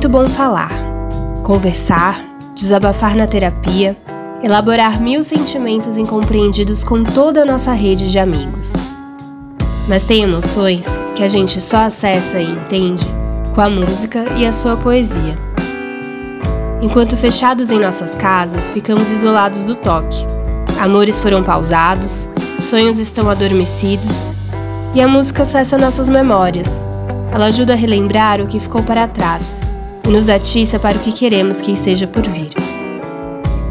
[0.00, 0.70] muito bom falar,
[1.42, 2.18] conversar,
[2.54, 3.94] desabafar na terapia,
[4.42, 8.72] elaborar mil sentimentos incompreendidos com toda a nossa rede de amigos.
[9.86, 13.06] Mas tem emoções que a gente só acessa e entende
[13.54, 15.36] com a música e a sua poesia.
[16.80, 20.24] Enquanto fechados em nossas casas, ficamos isolados do toque.
[20.80, 22.26] Amores foram pausados,
[22.58, 24.32] sonhos estão adormecidos
[24.94, 26.80] e a música acessa nossas memórias.
[27.30, 29.60] Ela ajuda a relembrar o que ficou para trás
[30.10, 32.50] e nos atiça para o que queremos que esteja por vir.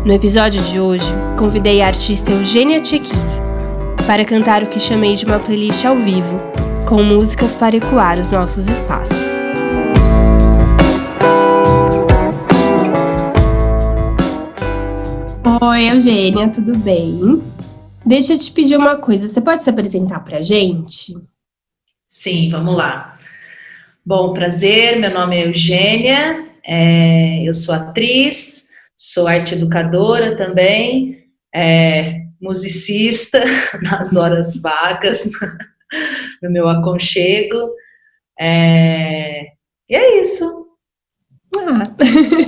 [0.06, 3.20] No episódio de hoje, convidei a artista Eugênia Cecchini
[4.08, 6.40] para cantar o que chamei de uma playlist ao vivo,
[6.88, 9.46] com músicas para ecoar os nossos espaços.
[15.62, 17.44] Oi, Eugênia, tudo bem?
[18.06, 21.18] Deixa eu te pedir uma coisa, você pode se apresentar para a gente?
[22.06, 23.19] Sim, vamos lá.
[24.06, 32.22] Bom, prazer, meu nome é Eugênia, é, eu sou atriz, sou arte educadora também, é,
[32.42, 33.44] musicista
[33.84, 35.30] nas horas vagas,
[36.42, 37.72] no meu aconchego,
[38.40, 39.48] é,
[39.90, 40.46] e é isso.
[41.58, 41.84] Ah.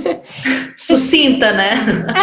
[0.76, 1.74] Sucinta, né?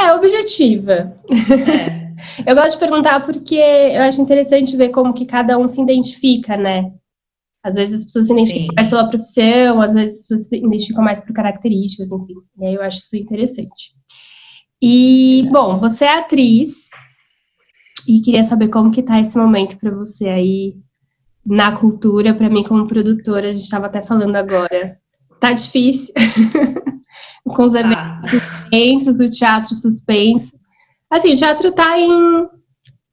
[0.05, 1.15] É, objetiva.
[1.29, 2.49] É.
[2.49, 6.57] Eu gosto de perguntar porque eu acho interessante ver como que cada um se identifica,
[6.57, 6.91] né?
[7.63, 8.75] Às vezes as pessoas se identificam Sim.
[8.75, 12.35] mais pela profissão, às vezes as pessoas se identificam mais por características, enfim.
[12.57, 13.93] E aí eu acho isso interessante.
[14.81, 16.89] E, bom, você é atriz
[18.07, 20.75] e queria saber como que tá esse momento para você aí
[21.45, 24.97] na cultura, para mim como produtora, a gente estava até falando agora.
[25.39, 26.13] Tá difícil.
[27.43, 28.21] Com os eventos ah.
[28.23, 30.59] suspensos, o teatro suspenso.
[31.09, 32.47] Assim, o teatro está em,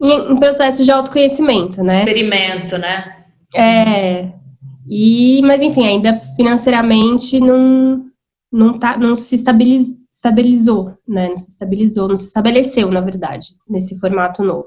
[0.03, 2.01] em, em, processo de autoconhecimento, né?
[2.01, 3.25] Experimento, né?
[3.55, 4.36] É.
[4.89, 8.06] E, mas enfim, ainda financeiramente não,
[8.53, 11.28] não, tá, não se estabiliz, estabilizou, né?
[11.28, 14.66] Não se estabilizou, não se estabeleceu, na verdade, nesse formato novo.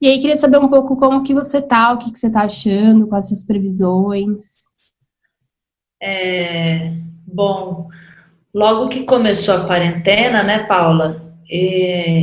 [0.00, 2.42] E aí queria saber um pouco como que você tá, o que, que você tá
[2.42, 4.56] achando, quais as suas previsões.
[6.02, 6.92] É,
[7.24, 7.88] bom,
[8.52, 11.21] logo que começou a quarentena, né, Paula?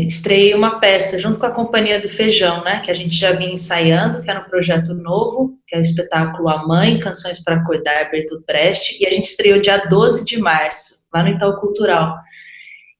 [0.07, 3.53] Estreiei uma peça junto com a Companhia do Feijão, né, que a gente já vinha
[3.53, 8.09] ensaiando, que era um projeto novo, que é o espetáculo A Mãe, Canções para Acordar,
[8.09, 12.17] Bertolt Brecht, e a gente estreou dia 12 de março, lá no Itaú Cultural.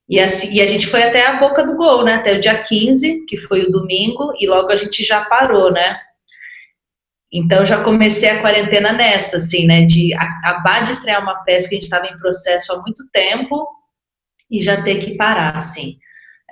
[0.07, 2.61] E, assim, e a gente foi até a boca do gol, né, até o dia
[2.61, 5.99] 15, que foi o domingo, e logo a gente já parou, né,
[7.31, 11.75] então já comecei a quarentena nessa, assim, né, de acabar de estrear uma peça que
[11.75, 13.67] a gente estava em processo há muito tempo
[14.49, 15.97] e já ter que parar, assim.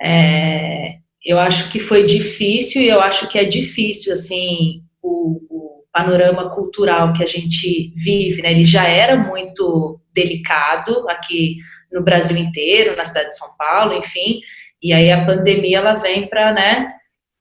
[0.02, 5.84] É, eu acho que foi difícil e eu acho que é difícil, assim, o, o,
[5.92, 8.52] panorama cultural que a gente vive, né?
[8.52, 11.56] Ele já era muito delicado aqui
[11.92, 14.40] no Brasil inteiro, na cidade de São Paulo, enfim,
[14.82, 16.92] e aí a pandemia ela vem para, né,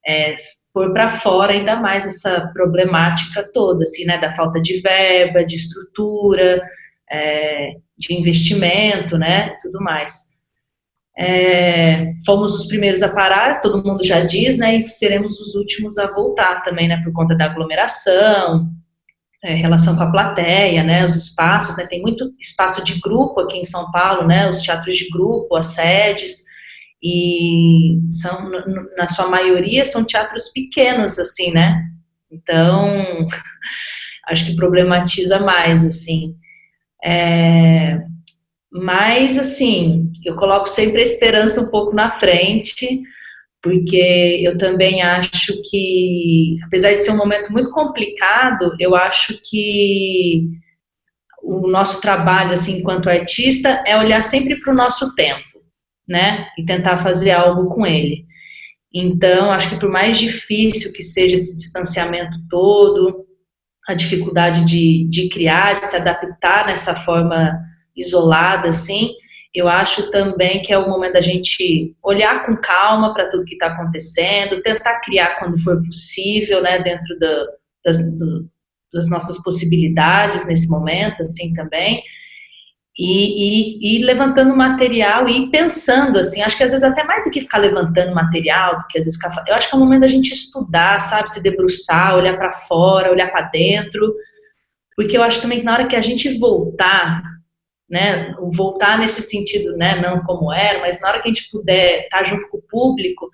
[0.06, 0.34] é,
[0.74, 5.56] pôr para fora ainda mais essa problemática toda, assim, né, da falta de verba, de
[5.56, 6.62] estrutura,
[7.12, 10.37] é, de investimento, né, tudo mais.
[11.20, 15.98] É, fomos os primeiros a parar, todo mundo já diz, né, e seremos os últimos
[15.98, 18.70] a voltar também, né, por conta da aglomeração,
[19.44, 23.58] é, relação com a plateia, né, os espaços, né, tem muito espaço de grupo aqui
[23.58, 26.44] em São Paulo, né, os teatros de grupo, as sedes,
[27.02, 28.52] e são,
[28.96, 31.82] na sua maioria, são teatros pequenos, assim, né,
[32.32, 33.28] então,
[34.30, 36.36] acho que problematiza mais, assim,
[37.04, 38.02] é,
[38.72, 43.02] mas, assim, eu coloco sempre a esperança um pouco na frente,
[43.62, 50.48] porque eu também acho que, apesar de ser um momento muito complicado, eu acho que
[51.42, 55.62] o nosso trabalho, assim, enquanto artista, é olhar sempre para o nosso tempo,
[56.08, 56.48] né?
[56.58, 58.26] E tentar fazer algo com ele.
[58.94, 63.26] Então, acho que por mais difícil que seja esse distanciamento todo,
[63.88, 67.58] a dificuldade de, de criar, de se adaptar nessa forma
[67.98, 69.12] isolada, assim,
[69.54, 73.54] eu acho também que é o momento da gente olhar com calma para tudo que
[73.54, 77.46] está acontecendo, tentar criar quando for possível, né, dentro da,
[77.84, 78.48] das, do,
[78.94, 82.04] das, nossas possibilidades nesse momento, assim, também,
[83.00, 87.32] e, e, e, levantando material e pensando, assim, acho que às vezes até mais do
[87.32, 90.02] que ficar levantando material, do que às vezes ficar, eu acho que é o momento
[90.02, 94.16] da gente estudar, sabe, se debruçar, olhar para fora, olhar para dentro,
[94.96, 97.37] porque eu acho também que na hora que a gente voltar
[97.90, 102.04] né, voltar nesse sentido, né, não como era, mas na hora que a gente puder
[102.04, 103.30] estar junto com o público,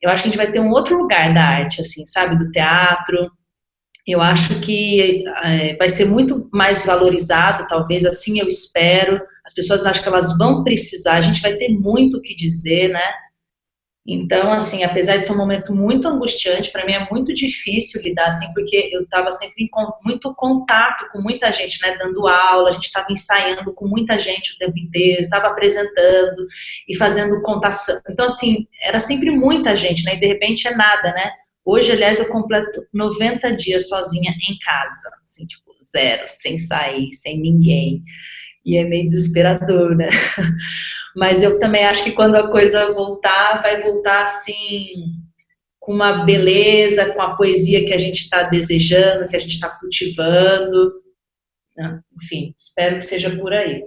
[0.00, 2.50] eu acho que a gente vai ter um outro lugar da arte, assim, sabe, do
[2.50, 3.30] teatro.
[4.04, 9.86] Eu acho que é, vai ser muito mais valorizado, talvez, assim eu espero, as pessoas
[9.86, 13.12] acham que elas vão precisar, a gente vai ter muito o que dizer, né?
[14.06, 18.26] Então, assim, apesar de ser um momento muito angustiante, para mim é muito difícil lidar
[18.26, 19.68] assim, porque eu estava sempre em
[20.04, 24.54] muito contato com muita gente, né, dando aula, a gente estava ensaiando com muita gente
[24.54, 26.46] o tempo inteiro, estava apresentando
[26.88, 27.94] e fazendo contação.
[28.10, 31.30] Então, assim, era sempre muita gente, né, e de repente é nada, né?
[31.64, 37.40] Hoje, aliás, eu completo 90 dias sozinha em casa, assim, tipo, zero, sem sair, sem
[37.40, 38.02] ninguém.
[38.66, 40.08] E é meio desesperador, né?
[41.16, 44.94] Mas eu também acho que quando a coisa voltar, vai voltar assim,
[45.78, 49.68] com uma beleza, com a poesia que a gente está desejando, que a gente está
[49.68, 50.92] cultivando.
[51.76, 52.00] Né?
[52.16, 53.82] Enfim, espero que seja por aí.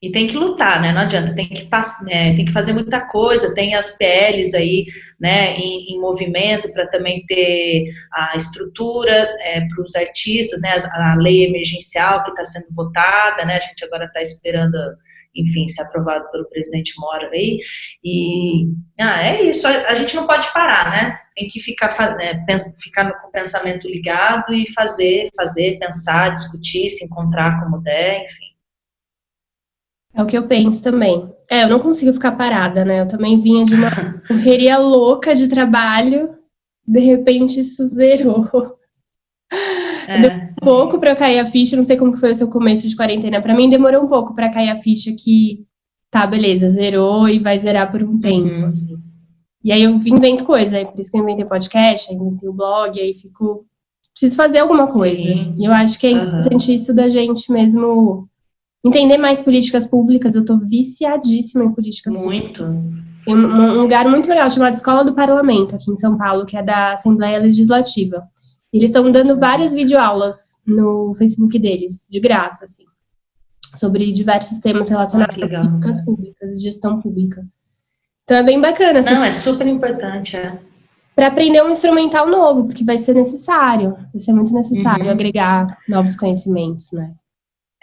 [0.00, 0.92] E tem que lutar, né?
[0.92, 1.68] Não adianta, tem que,
[2.08, 4.86] é, tem que fazer muita coisa, tem as PLs aí,
[5.18, 11.12] né, em, em movimento para também ter a estrutura é, para os artistas, né, a,
[11.12, 14.78] a lei emergencial que está sendo votada, né, a gente agora está esperando
[15.34, 17.58] enfim, ser aprovado pelo presidente Mora aí.
[18.04, 18.68] E
[19.00, 21.18] ah, é isso, a, a gente não pode parar, né?
[21.34, 21.88] Tem que ficar,
[22.20, 22.44] é,
[22.80, 28.48] ficar com o pensamento ligado e fazer, fazer, pensar, discutir, se encontrar como der, enfim.
[30.14, 31.32] É o que eu penso também.
[31.50, 33.00] É, eu não consigo ficar parada, né?
[33.00, 33.90] Eu também vinha de uma
[34.26, 36.36] correria louca de trabalho,
[36.86, 38.44] de repente isso zerou.
[40.08, 40.20] É.
[40.20, 42.88] Demorou um pouco para cair a ficha, não sei como que foi o seu começo
[42.88, 43.42] de quarentena.
[43.42, 45.66] Para mim demorou um pouco para cair a ficha que
[46.10, 48.66] tá, beleza, zerou e vai zerar por um tempo, uhum.
[48.66, 48.96] assim.
[49.62, 52.98] E aí eu invento coisa, é por isso que eu inventei podcast, inventei o blog,
[52.98, 53.66] aí fico
[54.14, 55.16] preciso fazer alguma coisa.
[55.16, 55.54] Sim.
[55.58, 56.74] E eu acho que é interessante uhum.
[56.74, 58.26] isso da gente mesmo
[58.82, 60.34] entender mais políticas públicas.
[60.34, 62.64] Eu tô viciadíssima em políticas muito.
[62.64, 62.98] públicas.
[63.26, 66.56] Tem um, um lugar muito legal chamado Escola do Parlamento, aqui em São Paulo, que
[66.56, 68.26] é da Assembleia Legislativa.
[68.72, 72.84] Eles estão dando várias videoaulas no Facebook deles, de graça, assim,
[73.74, 77.46] sobre diversos temas relacionados ah, a políticas públicas e gestão pública.
[78.24, 79.00] Então é bem bacana.
[79.00, 80.58] Assim, Não, é super importante, é.
[81.16, 85.10] Para aprender um instrumental novo, porque vai ser necessário, vai ser muito necessário uhum.
[85.10, 87.12] agregar novos conhecimentos, né?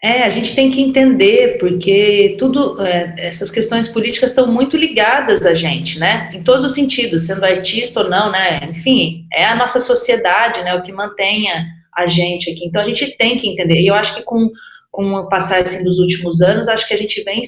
[0.05, 5.47] É, a gente tem que entender, porque tudo, é, essas questões políticas estão muito ligadas
[5.47, 6.29] a gente, né?
[6.31, 8.69] Em todos os sentidos, sendo artista ou não, né?
[8.69, 10.75] Enfim, é a nossa sociedade, né?
[10.75, 12.67] O que mantenha a gente aqui.
[12.67, 13.81] Então a gente tem que entender.
[13.81, 14.51] E eu acho que com,
[14.91, 17.41] com o passar assim, dos últimos anos, acho que a gente vem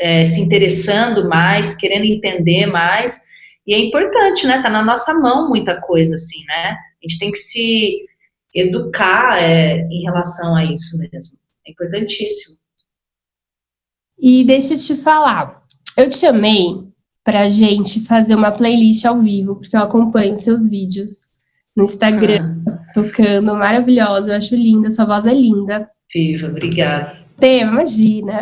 [0.00, 3.20] é, se interessando mais, querendo entender mais.
[3.64, 4.60] E é importante, né?
[4.60, 6.70] Tá na nossa mão muita coisa, assim, né?
[6.72, 8.00] A gente tem que se
[8.52, 11.40] educar é, em relação a isso mesmo.
[11.66, 12.56] É importantíssimo.
[14.18, 15.62] E deixa eu te falar,
[15.96, 16.92] eu te chamei
[17.24, 21.10] para gente fazer uma playlist ao vivo, porque eu acompanho seus vídeos
[21.76, 22.78] no Instagram, ah.
[22.92, 25.88] tocando, maravilhosa, eu acho linda, sua voz é linda.
[26.12, 27.16] Viva, obrigada.
[27.38, 28.40] Tema, imagina.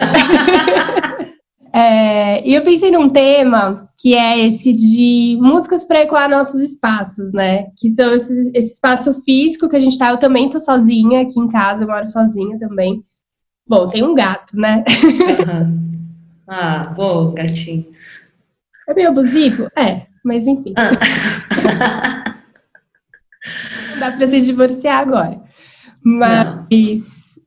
[1.73, 7.33] é, e eu pensei num tema que é esse de músicas para ecoar nossos espaços,
[7.33, 7.67] né?
[7.77, 10.11] Que são esse, esse espaço físico que a gente tá.
[10.11, 13.05] Eu também tô sozinha aqui em casa, eu moro sozinha também.
[13.71, 14.83] Bom, tem um gato, né?
[15.47, 15.81] Uhum.
[16.49, 17.87] Ah, bom, gatinho.
[18.89, 19.71] É meio abusivo?
[19.79, 20.75] É, mas enfim.
[20.77, 22.35] Ah.
[23.93, 25.41] Não dá pra se divorciar agora.
[26.03, 26.67] Mas, Não.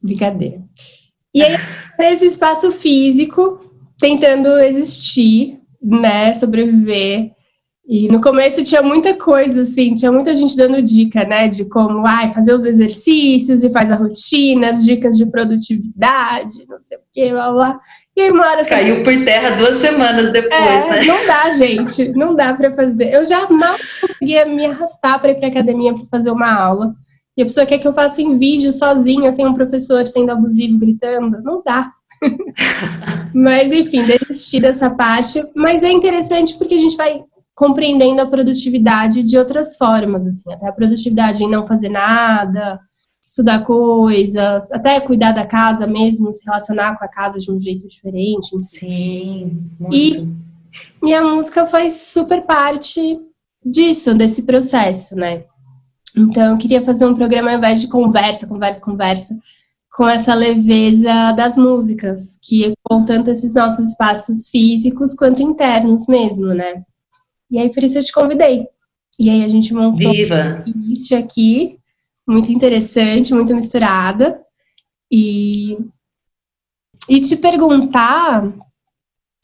[0.01, 0.61] brincadeira.
[1.35, 1.57] E aí,
[1.99, 3.59] nesse espaço físico,
[3.99, 7.31] tentando existir, né, sobreviver,
[7.95, 12.07] e no começo tinha muita coisa, assim, tinha muita gente dando dica, né, de como
[12.07, 17.01] ai, fazer os exercícios e faz a rotina, as dicas de produtividade, não sei o
[17.13, 17.79] que, blá blá.
[18.17, 21.03] E aí uma hora Caiu por terra duas semanas depois, é, né?
[21.05, 23.13] Não dá, gente, não dá para fazer.
[23.13, 26.95] Eu já mal conseguia me arrastar para ir para academia para fazer uma aula.
[27.37, 30.79] E a pessoa quer que eu faça em vídeo sozinha, sem um professor sendo abusivo,
[30.79, 31.43] gritando.
[31.43, 31.91] Não dá.
[33.35, 35.43] mas, enfim, desisti dessa parte.
[35.55, 37.21] Mas é interessante porque a gente vai
[37.55, 42.79] compreendendo a produtividade de outras formas, assim, até a produtividade em não fazer nada,
[43.21, 47.87] estudar coisas, até cuidar da casa mesmo, se relacionar com a casa de um jeito
[47.87, 48.59] diferente.
[48.61, 49.95] Sim, muito.
[49.95, 53.19] E, e a música faz super parte
[53.63, 55.45] disso, desse processo, né?
[56.17, 59.37] Então, eu queria fazer um programa ao invés de conversa, conversa, conversa,
[59.95, 66.47] com essa leveza das músicas, que com tanto esses nossos espaços físicos quanto internos mesmo,
[66.47, 66.83] né?
[67.53, 68.67] E aí, por isso eu te convidei.
[69.19, 70.65] E aí, a gente montou Viva.
[70.91, 71.77] isso aqui,
[72.27, 74.41] muito interessante, muito misturada.
[75.11, 75.77] E,
[77.07, 78.51] e te perguntar,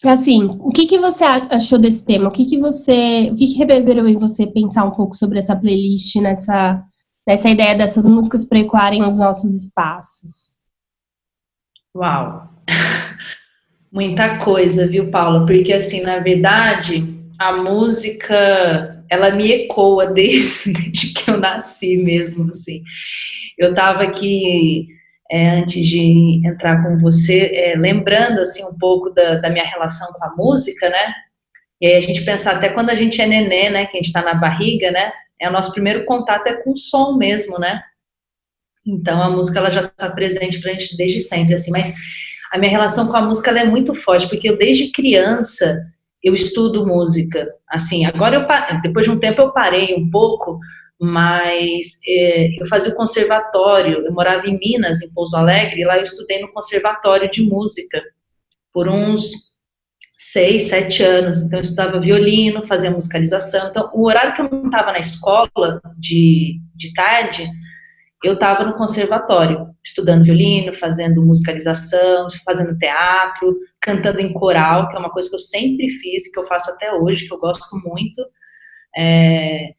[0.03, 2.29] assim, o que, que você achou desse tema?
[2.29, 5.55] O que, que você, o que, que reverberou em você pensar um pouco sobre essa
[5.55, 6.83] playlist, nessa,
[7.27, 10.55] nessa ideia dessas músicas para ecoarem os nossos espaços?
[11.95, 12.49] Uau!
[13.93, 15.45] Muita coisa, viu, Paula?
[15.45, 22.49] Porque, assim, na verdade, a música, ela me ecoa desde, desde que eu nasci mesmo,
[22.49, 22.83] assim.
[23.57, 24.89] Eu estava aqui,
[25.31, 30.11] é, antes de entrar com você, é, lembrando, assim, um pouco da, da minha relação
[30.13, 31.13] com a música, né?
[31.81, 34.07] E aí a gente pensa até quando a gente é nenê, né, que a gente
[34.07, 35.11] está na barriga, né?
[35.39, 37.81] É o nosso primeiro contato é com o som mesmo, né?
[38.85, 41.71] Então a música ela já está presente para a gente desde sempre, assim.
[41.71, 41.95] Mas
[42.51, 45.89] a minha relação com a música é muito forte porque eu desde criança
[46.23, 47.47] eu estudo música.
[47.67, 50.59] Assim, agora eu depois de um tempo eu parei um pouco,
[50.99, 54.05] mas é, eu fazia o conservatório.
[54.05, 58.01] Eu morava em Minas, em Pouso Alegre, e lá eu estudei no conservatório de música
[58.73, 59.49] por uns
[60.17, 61.39] seis, sete anos.
[61.39, 63.69] Então, eu estudava violino, fazia musicalização.
[63.69, 67.49] Então, o horário que eu não estava na escola de, de tarde,
[68.23, 74.99] eu estava no conservatório, estudando violino, fazendo musicalização, fazendo teatro, cantando em coral, que é
[74.99, 78.21] uma coisa que eu sempre fiz, que eu faço até hoje, que eu gosto muito.
[78.97, 79.73] É,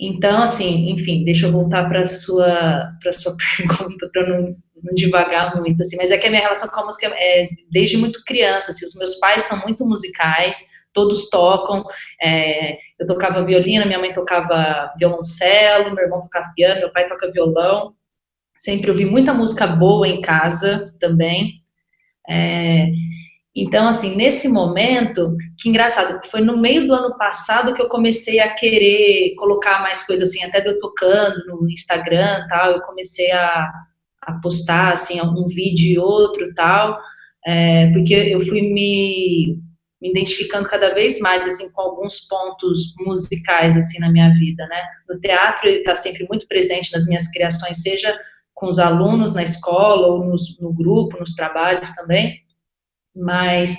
[0.00, 5.82] então, assim, enfim, deixa eu voltar para sua, sua pergunta, para não não devagar muito,
[5.82, 8.86] assim, mas é que a minha relação com a música é desde muito criança, assim,
[8.86, 11.84] os meus pais são muito musicais, todos tocam,
[12.20, 17.30] é, eu tocava violino, minha mãe tocava violoncelo, meu irmão tocava piano, meu pai toca
[17.30, 17.94] violão,
[18.58, 21.62] sempre ouvi muita música boa em casa também,
[22.28, 22.88] é,
[23.60, 28.38] então, assim, nesse momento, que engraçado, foi no meio do ano passado que eu comecei
[28.38, 33.32] a querer colocar mais coisas assim, até de eu tocando no Instagram tal, eu comecei
[33.32, 33.68] a,
[34.22, 37.00] a postar assim algum vídeo e outro tal,
[37.44, 39.58] é, porque eu fui me,
[40.00, 44.82] me, identificando cada vez mais assim com alguns pontos musicais assim na minha vida, né?
[45.08, 48.16] No teatro ele está sempre muito presente nas minhas criações, seja
[48.54, 52.42] com os alunos na escola ou nos, no grupo, nos trabalhos também,
[53.14, 53.78] mas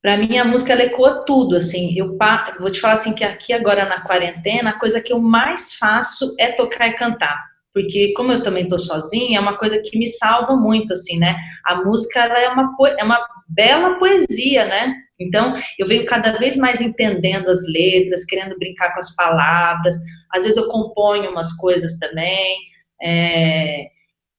[0.00, 2.18] para mim a música ela ecoa tudo, assim, eu
[2.60, 6.34] vou te falar assim que aqui agora na quarentena, a coisa que eu mais faço
[6.38, 10.06] é tocar e cantar porque como eu também estou sozinha, é uma coisa que me
[10.06, 11.36] salva muito, assim, né?
[11.64, 14.94] A música ela é uma é uma bela poesia, né?
[15.20, 19.94] Então eu venho cada vez mais entendendo as letras, querendo brincar com as palavras.
[20.32, 22.56] Às vezes eu componho umas coisas também.
[23.02, 23.86] É,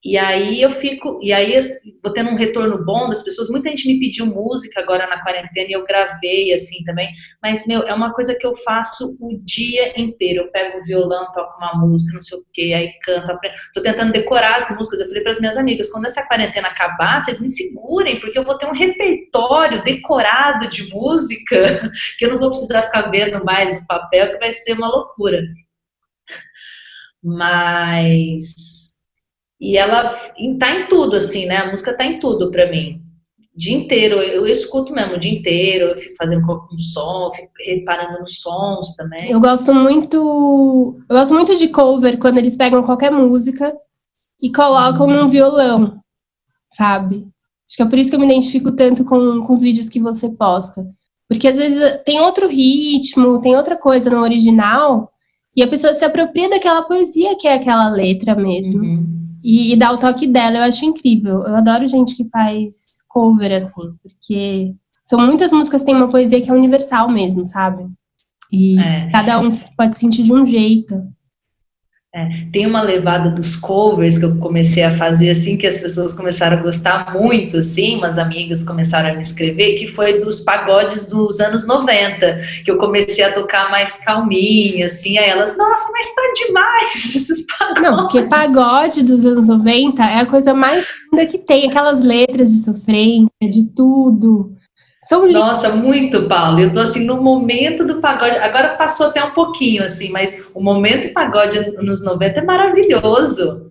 [0.04, 1.58] e aí eu fico, e aí
[2.02, 3.48] vou tendo um retorno bom das pessoas.
[3.48, 7.08] Muita gente me pediu música agora na quarentena e eu gravei assim também.
[7.42, 10.42] Mas, meu, é uma coisa que eu faço o dia inteiro.
[10.42, 13.54] Eu pego o violão, toco uma música, não sei o quê, aí canto, aprendo.
[13.72, 15.00] Tô tentando decorar as músicas.
[15.00, 18.44] Eu falei para as minhas amigas, quando essa quarentena acabar, vocês me segurem, porque eu
[18.44, 23.72] vou ter um repertório decorado de música, que eu não vou precisar ficar vendo mais
[23.72, 25.42] o papel, que vai ser uma loucura.
[27.22, 28.93] Mas
[29.64, 30.14] e ela
[30.58, 31.56] tá em tudo, assim, né?
[31.56, 33.00] A música tá em tudo para mim.
[33.56, 37.32] O dia inteiro, eu, eu, escuto mesmo o dia inteiro, eu fico fazendo um som,
[37.34, 39.30] fico reparando nos sons também.
[39.30, 40.98] Eu gosto muito.
[41.08, 43.74] Eu gosto muito de cover quando eles pegam qualquer música
[44.38, 45.98] e colocam num violão,
[46.74, 47.26] sabe?
[47.66, 49.98] Acho que é por isso que eu me identifico tanto com, com os vídeos que
[49.98, 50.86] você posta.
[51.26, 55.10] Porque às vezes tem outro ritmo, tem outra coisa no original,
[55.56, 58.82] e a pessoa se apropria daquela poesia que é aquela letra mesmo.
[58.82, 60.56] Uhum e, e dar o toque dela.
[60.56, 61.42] Eu acho incrível.
[61.42, 64.74] Eu adoro gente que faz cover, assim, porque
[65.04, 67.86] são muitas músicas que têm uma poesia que é universal mesmo, sabe?
[68.50, 69.10] E é.
[69.10, 71.06] cada um pode sentir de um jeito.
[72.16, 76.12] É, tem uma levada dos covers que eu comecei a fazer assim, que as pessoas
[76.12, 81.08] começaram a gostar muito, assim, umas amigas começaram a me escrever, que foi dos pagodes
[81.08, 86.14] dos anos 90, que eu comecei a tocar mais calminha, assim, aí elas, nossa, mas
[86.14, 87.82] tá demais esses pagodes.
[87.82, 92.52] Não, porque pagode dos anos 90 é a coisa mais linda que tem, aquelas letras
[92.52, 94.54] de sofrência, de tudo.
[95.08, 96.60] São Nossa, muito, Paulo.
[96.60, 98.36] Eu tô assim no momento do pagode.
[98.38, 103.70] Agora passou até um pouquinho, assim, mas o momento do pagode nos 90 é maravilhoso.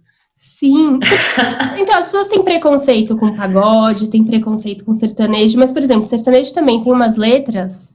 [0.59, 0.99] Sim.
[1.79, 6.53] então, as pessoas têm preconceito com pagode, têm preconceito com sertanejo, mas, por exemplo, sertanejo
[6.53, 7.93] também tem umas letras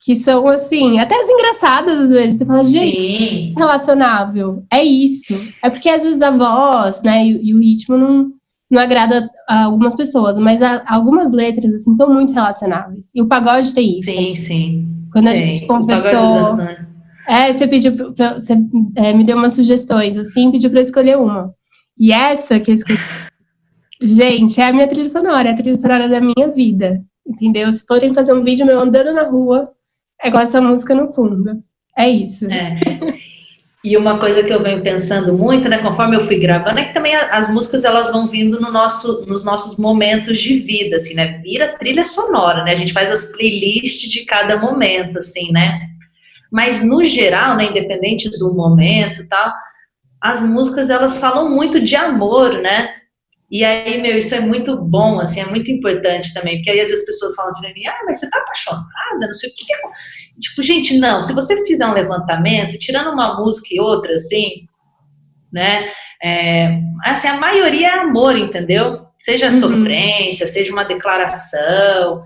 [0.00, 2.38] que são, assim, até as engraçadas às vezes.
[2.38, 3.54] Você fala, gente, Sim.
[3.56, 4.62] relacionável.
[4.70, 5.34] É isso.
[5.62, 8.32] É porque às vezes a voz, né, e, e o ritmo não
[8.70, 13.08] não agrada a algumas pessoas, mas a, algumas letras assim são muito relacionáveis.
[13.14, 14.10] E o pagode tem isso.
[14.10, 14.88] Sim, sim.
[15.12, 16.86] Quando a gente conversou, anos, né?
[17.28, 18.54] é, você pediu, pra, você
[18.96, 21.54] é, me deu umas sugestões assim, pediu para eu escolher uma.
[21.98, 22.98] E essa que eu escolhi,
[24.02, 27.72] gente, é a minha trilha sonora, é a trilha sonora da minha vida, entendeu?
[27.72, 29.70] Se forem fazer um vídeo meu andando na rua,
[30.20, 31.62] é com essa música no fundo.
[31.96, 32.50] É isso.
[32.50, 32.76] É.
[33.84, 36.94] E uma coisa que eu venho pensando muito, né, conforme eu fui gravando, é que
[36.94, 41.38] também as músicas elas vão vindo no nosso, nos nossos momentos de vida, assim, né?
[41.42, 42.72] Vira trilha sonora, né?
[42.72, 45.86] A gente faz as playlists de cada momento, assim, né?
[46.50, 49.52] Mas no geral, né, independente do momento, tal,
[50.18, 52.88] as músicas elas falam muito de amor, né?
[53.50, 56.88] E aí, meu, isso é muito bom, assim, é muito importante também, porque aí às
[56.88, 59.52] vezes as pessoas falam assim pra mim, ah, mas você tá apaixonada, não sei o
[59.52, 59.76] que, é.
[60.40, 64.66] Tipo, gente, não, se você fizer um levantamento, tirando uma música e outra, assim,
[65.52, 65.88] né,
[66.22, 69.06] é, assim, a maioria é amor, entendeu?
[69.16, 69.52] Seja uhum.
[69.52, 72.22] sofrência, seja uma declaração,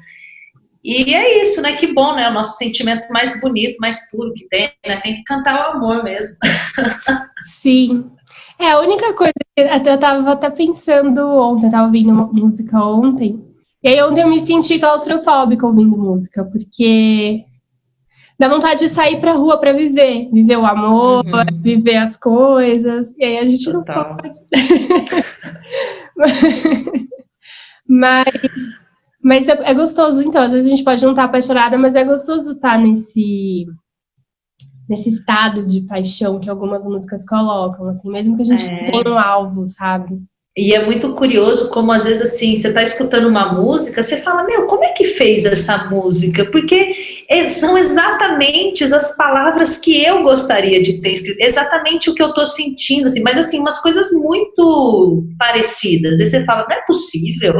[0.83, 4.49] e é isso, né, que bom, né, o nosso sentimento mais bonito, mais puro que
[4.49, 6.37] tem, né, tem que cantar o amor mesmo.
[7.61, 8.11] Sim,
[8.59, 13.45] é, a única coisa que eu estava até pensando ontem, eu tava ouvindo música ontem,
[13.83, 17.45] e aí ontem eu me senti claustrofóbica ouvindo música, porque
[18.39, 21.61] dá vontade de sair pra rua para viver, viver o amor, uhum.
[21.61, 24.11] viver as coisas, e aí a gente Total.
[24.11, 24.39] não pode.
[27.89, 28.27] mas
[29.21, 32.05] mas é, é, gostoso, então, às vezes a gente pode não estar apaixonada, mas é
[32.05, 33.67] gostoso estar nesse
[34.89, 38.85] nesse estado de paixão que algumas músicas colocam, assim, mesmo que a gente é.
[38.85, 40.19] tenha um alvo, sabe?
[40.57, 44.45] E é muito curioso como às vezes assim, você está escutando uma música, você fala,
[44.45, 46.47] meu, como é que fez essa música?
[46.47, 47.18] Porque
[47.51, 52.47] são exatamente as palavras que eu gostaria de ter escrito, exatamente o que eu estou
[52.47, 56.21] sentindo, assim, mas assim, umas coisas muito parecidas.
[56.21, 57.55] E você fala, não é possível.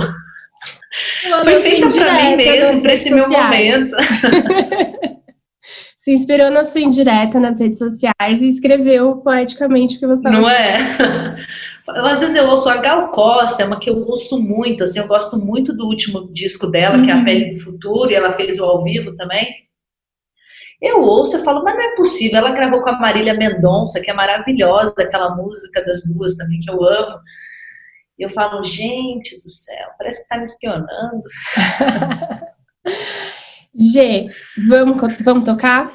[1.45, 3.31] Foi feita para mim mesmo, para esse sociais.
[3.31, 3.97] meu momento.
[5.99, 10.49] se inspirou na sua indireta nas redes sociais e escreveu poeticamente o que você Não
[10.49, 10.79] é?
[11.89, 15.07] Às vezes eu ouço a Gal Costa, é uma que eu ouço muito, assim, eu
[15.07, 17.03] gosto muito do último disco dela, uhum.
[17.03, 17.25] que é A uhum.
[17.25, 19.47] Pele do Futuro, e ela fez o ao vivo também.
[20.81, 22.39] Eu ouço e falo, mas não é possível.
[22.39, 26.71] Ela gravou com a Marília Mendonça, que é maravilhosa, aquela música das duas também, que
[26.71, 27.19] eu amo.
[28.19, 31.23] E eu falo, gente do céu, parece que tá me espionando.
[33.75, 34.27] G,
[34.69, 35.93] vamos, vamos tocar?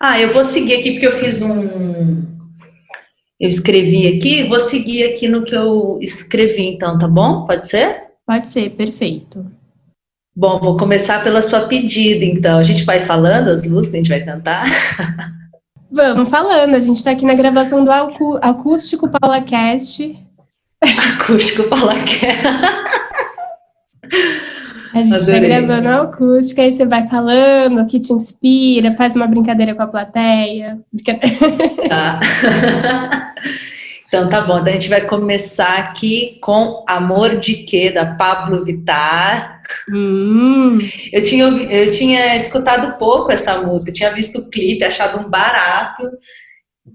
[0.00, 2.17] Ah, eu vou seguir aqui porque eu fiz um.
[3.40, 7.46] Eu escrevi aqui, vou seguir aqui no que eu escrevi, então, tá bom?
[7.46, 8.02] Pode ser?
[8.26, 9.46] Pode ser, perfeito.
[10.34, 12.58] Bom, vou começar pela sua pedida, então.
[12.58, 14.64] A gente vai falando as músicas que a gente vai cantar?
[15.90, 20.18] Vamos falando, a gente está aqui na gravação do Acústico Paula Cast.
[20.82, 22.88] Acústico Paula Cast.
[24.94, 29.14] A gente está gravando a acústica, aí você vai falando o que te inspira, faz
[29.14, 30.80] uma brincadeira com a plateia.
[31.88, 32.20] Tá.
[34.08, 38.64] então tá bom, então a gente vai começar aqui com Amor de Quê, da Pablo
[38.64, 39.60] Vittar.
[39.86, 40.78] Hum.
[41.12, 46.04] Eu, tinha, eu tinha escutado pouco essa música, tinha visto o clipe, achado um barato,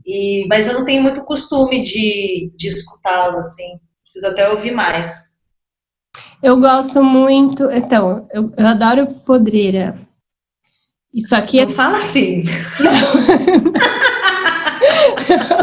[0.04, 3.80] e, mas eu não tenho muito costume de, de escutá-lo assim.
[4.02, 5.36] Preciso até ouvir mais.
[6.42, 7.70] Eu gosto muito.
[7.70, 10.00] Então, eu, eu adoro podreira.
[11.14, 11.66] Isso aqui é.
[11.66, 12.44] Não fala assim.
[12.82, 13.74] Não.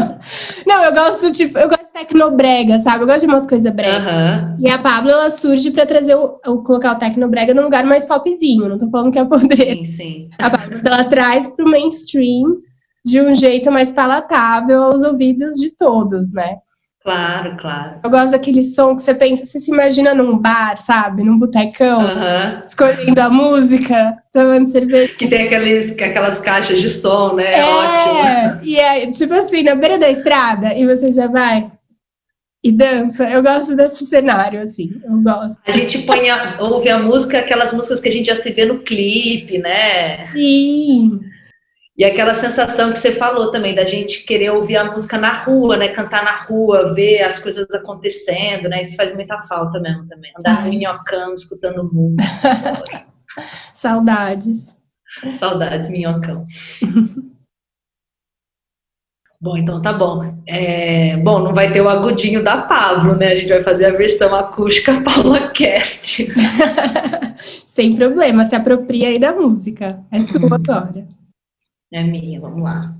[0.71, 3.03] Não, eu gosto, tipo, eu gosto de tecnobrega, sabe?
[3.03, 4.55] Eu gosto de umas coisas brega.
[4.57, 8.05] E a Pablo, ela surge para trazer o, o, colocar o tecnobrega num lugar mais
[8.05, 8.69] popzinho.
[8.69, 9.83] Não tô falando que é podreira.
[9.83, 10.29] Sim, sim.
[10.39, 12.55] A Pablo, ela traz pro mainstream
[13.03, 16.59] de um jeito mais palatável aos ouvidos de todos, né?
[17.03, 17.99] Claro, claro.
[18.03, 21.23] Eu gosto daquele som que você pensa, você se imagina num bar, sabe?
[21.23, 22.61] Num botecão, uhum.
[22.65, 25.13] escolhendo a música, tomando cerveja.
[25.15, 27.59] Que tem aqueles, aquelas caixas de som, né?
[27.59, 28.61] É, Ótimo.
[28.63, 31.71] E é tipo assim, na beira da estrada, e você já vai
[32.63, 33.27] e dança.
[33.29, 34.91] Eu gosto desse cenário, assim.
[35.03, 35.59] Eu gosto.
[35.65, 38.65] A gente põe a, ouve a música, aquelas músicas que a gente já se vê
[38.65, 40.27] no clipe, né?
[40.27, 41.19] Sim.
[42.01, 45.77] E aquela sensação que você falou também, da gente querer ouvir a música na rua,
[45.77, 45.89] né?
[45.89, 48.81] Cantar na rua, ver as coisas acontecendo, né?
[48.81, 50.31] Isso faz muita falta mesmo também.
[50.35, 53.05] Andar no minhocão, escutando música.
[53.75, 54.65] Saudades.
[55.35, 56.47] Saudades, minhocão.
[59.39, 60.41] bom, então tá bom.
[60.47, 63.27] É, bom, não vai ter o agudinho da Pablo, né?
[63.27, 66.33] A gente vai fazer a versão acústica Paula Cast.
[67.63, 69.99] Sem problema, se apropria aí da música.
[70.11, 71.20] É sua agora.
[71.93, 72.95] É minha, vamos lá.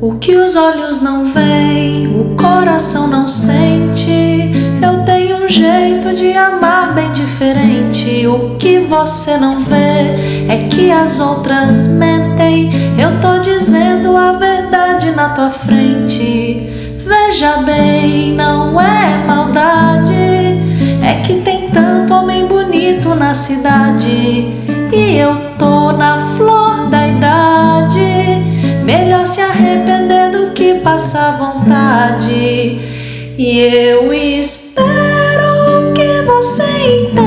[0.00, 4.52] O que os olhos não veem, o coração não sente.
[4.80, 8.24] Eu tenho um jeito de amar bem diferente.
[8.28, 10.14] O que você não vê
[10.48, 12.70] é que as outras mentem.
[12.96, 16.70] Eu tô dizendo a verdade na tua frente.
[16.98, 20.14] Veja bem, não é maldade,
[21.06, 24.44] é que tem tanto homem bonito na cidade
[24.92, 28.42] e eu tô na flor da idade.
[28.84, 32.80] Melhor se arrepender do que passar vontade.
[33.38, 37.25] E eu espero que você entenda.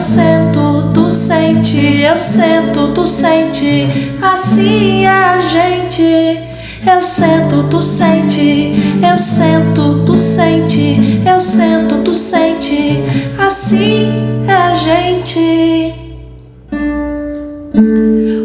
[0.00, 3.86] Sento, tu sente, eu sento, tu sente.
[4.22, 6.40] Assim é a gente.
[6.86, 8.72] Eu sento, tu sente,
[9.06, 12.98] eu sento, tu sente, eu sento, tu sente.
[13.38, 15.94] Assim é a gente.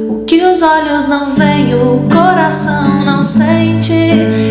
[0.09, 3.93] O que os olhos não veem, o coração não sente.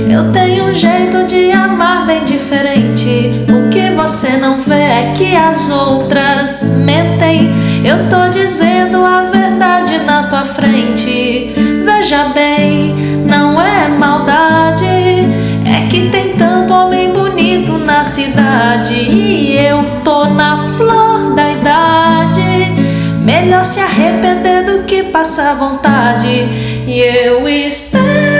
[0.09, 3.33] Eu tenho um jeito de amar bem diferente.
[3.49, 7.51] O que você não vê é que as outras mentem.
[7.85, 11.53] Eu tô dizendo a verdade na tua frente.
[11.85, 12.95] Veja bem,
[13.29, 14.87] não é maldade.
[14.87, 18.95] É que tem tanto homem bonito na cidade.
[18.95, 22.73] E eu tô na flor da idade.
[23.21, 26.49] Melhor se arrepender do que passar vontade.
[26.87, 28.34] E eu espero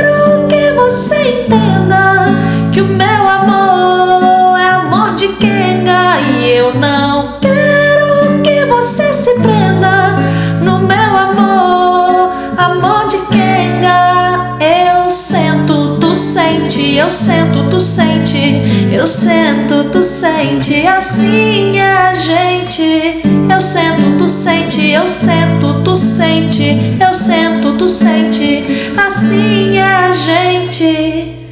[0.84, 2.26] você entenda
[2.70, 6.20] que o meu amor é amor de Kenga.
[6.20, 10.14] E eu não quero que você se prenda
[10.60, 14.58] no meu amor, amor de Kenga.
[14.60, 20.86] Eu sento, tu sente, eu sento, tu sente, eu sento, tu sente.
[20.86, 23.23] Assim é a gente.
[23.52, 26.64] Eu sento, tu sente, eu sento, tu sente,
[27.00, 28.64] eu sento, tu sente.
[28.96, 31.46] Assim é a gente.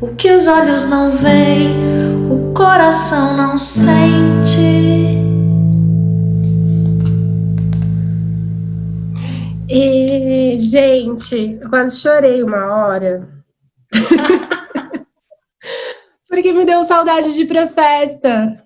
[0.00, 1.76] O que os olhos não veem,
[2.30, 5.18] o coração não sente.
[9.68, 13.28] E, gente, eu quase chorei uma hora.
[16.28, 18.64] Porque me deu saudade de ir pra festa.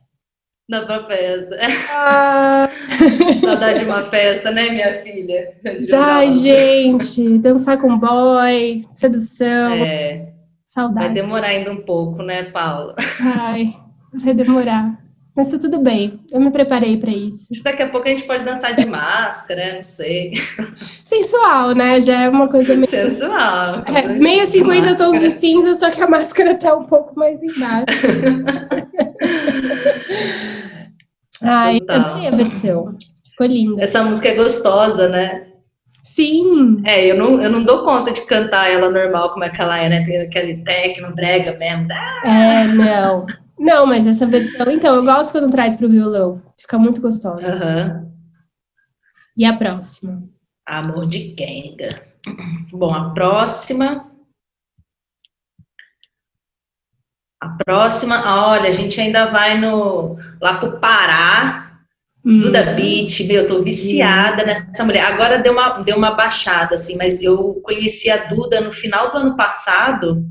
[0.68, 1.58] Na tua festa.
[1.90, 2.70] Ah,
[3.40, 5.52] Saudade de uma festa, né, minha filha?
[5.92, 10.26] ai, gente, dançar com boy, sedução, É, vai
[10.68, 11.14] saudade.
[11.14, 12.94] demorar ainda um pouco, né, Paula?
[13.38, 13.74] Ai,
[14.14, 14.98] vai demorar.
[15.34, 17.48] Mas tá tudo bem, eu me preparei pra isso.
[17.64, 20.32] Daqui a pouco a gente pode dançar de máscara, não sei.
[21.04, 22.00] Sensual, né?
[22.02, 22.86] Já é uma coisa meio.
[22.86, 23.82] Sensual.
[23.86, 27.86] É, meio 50 tons de cinza, só que a máscara tá um pouco mais embaixo.
[31.42, 31.96] Ai, Total.
[32.00, 32.96] adorei a versão.
[33.28, 33.82] Ficou linda.
[33.82, 35.46] Essa música é gostosa, né?
[36.04, 39.62] Sim, É, eu não, eu não dou conta de cantar ela normal como é que
[39.62, 40.04] ela é, né?
[40.04, 41.88] Tem aquele techno, brega mesmo.
[42.24, 43.26] é, não.
[43.58, 44.70] Não, mas essa versão.
[44.70, 46.42] Então, eu gosto quando traz pro violão.
[46.60, 47.46] Fica muito gostosa.
[47.46, 48.08] Aham.
[49.36, 50.24] E a próxima?
[50.66, 51.90] Amor de Kenga.
[52.72, 54.10] Bom, a próxima.
[57.42, 61.62] A próxima, olha, a gente ainda vai no lá pro Pará,
[62.24, 65.04] Hum, Duda Beat, meu, eu tô viciada nessa mulher.
[65.04, 69.18] Agora deu uma, deu uma baixada, assim, mas eu conheci a Duda no final do
[69.18, 70.24] ano passado.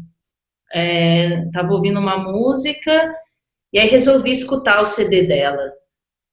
[0.73, 3.13] É, tava ouvindo uma música
[3.73, 5.69] e aí resolvi escutar o CD dela.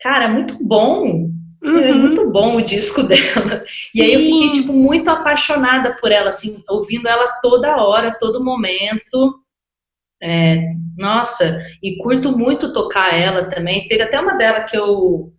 [0.00, 1.28] Cara, muito bom.
[1.60, 1.98] É uhum.
[1.98, 3.64] muito bom o disco dela.
[3.92, 8.44] E aí eu fiquei, tipo, muito apaixonada por ela, assim, ouvindo ela toda hora, todo
[8.44, 9.40] momento.
[10.22, 13.86] É, nossa, e curto muito tocar ela também.
[13.86, 15.32] Teve até uma dela que eu,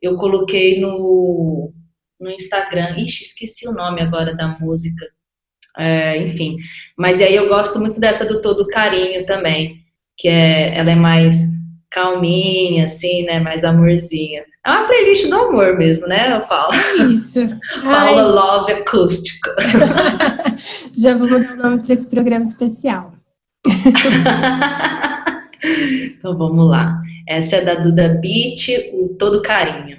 [0.00, 1.72] eu coloquei no,
[2.20, 2.98] no Instagram.
[2.98, 5.06] Ixi, esqueci o nome agora da música.
[5.78, 6.56] É, enfim,
[6.98, 9.78] mas aí eu gosto muito dessa do Todo Carinho também,
[10.18, 11.34] que é, ela é mais
[11.90, 14.44] calminha, assim, né, mais amorzinha.
[14.64, 16.74] É uma playlist do amor mesmo, né, Paula?
[17.10, 17.40] Isso.
[17.82, 19.48] Paula Ai, Love Acústico.
[20.94, 23.14] já vou mudar o nome para esse programa especial.
[25.64, 27.00] então vamos lá.
[27.28, 29.98] Essa é da Duda Beat, o Todo Carinho.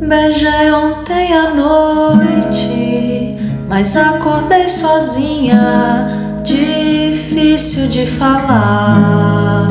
[0.00, 3.36] Beijei ontem à noite,
[3.68, 6.08] mas acordei sozinha.
[6.42, 9.68] Difícil de falar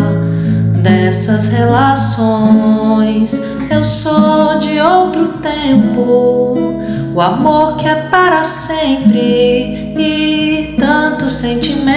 [0.82, 3.42] dessas relações.
[3.70, 6.80] Eu sou de outro tempo,
[7.13, 11.93] o amor que é para sempre e tantos sentimentos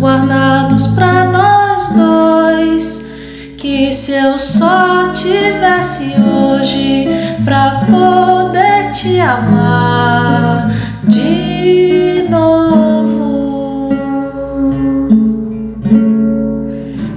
[0.00, 3.12] guardados para nós dois.
[3.56, 7.06] Que se eu só tivesse hoje
[7.44, 10.68] pra poder te amar
[11.04, 13.90] de novo.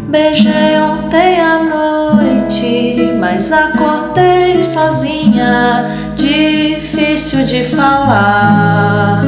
[0.08, 4.60] Beijei ontem à noite, mas acordei
[5.36, 9.24] sozinha, difícil de falar.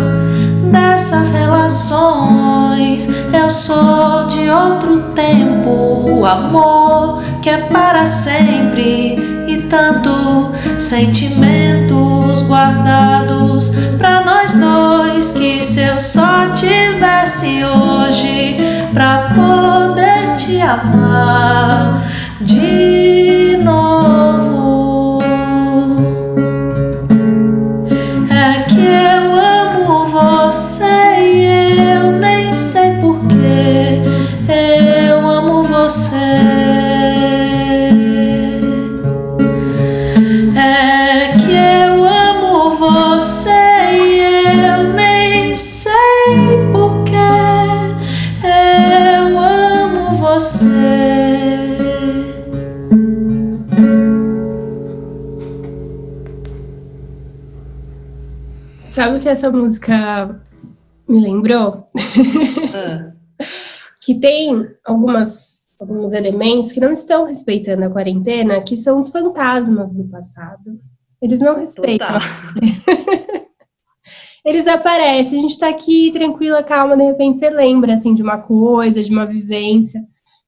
[0.71, 9.15] Dessas relações, eu sou de outro tempo, o amor que é para sempre
[9.47, 18.57] e tanto sentimentos guardados para nós dois que se eu só tivesse hoje
[18.93, 22.01] para poder te amar
[22.41, 23.16] de
[59.27, 60.41] que essa música
[61.05, 61.89] me lembrou?
[62.73, 63.11] Ah,
[64.01, 69.93] que tem algumas, alguns elementos que não estão respeitando a quarentena, que são os fantasmas
[69.93, 70.79] do passado.
[71.21, 72.07] Eles não respeitam.
[74.45, 78.37] Eles aparecem, a gente tá aqui tranquila, calma, de repente você lembra, assim, de uma
[78.37, 80.01] coisa, de uma vivência.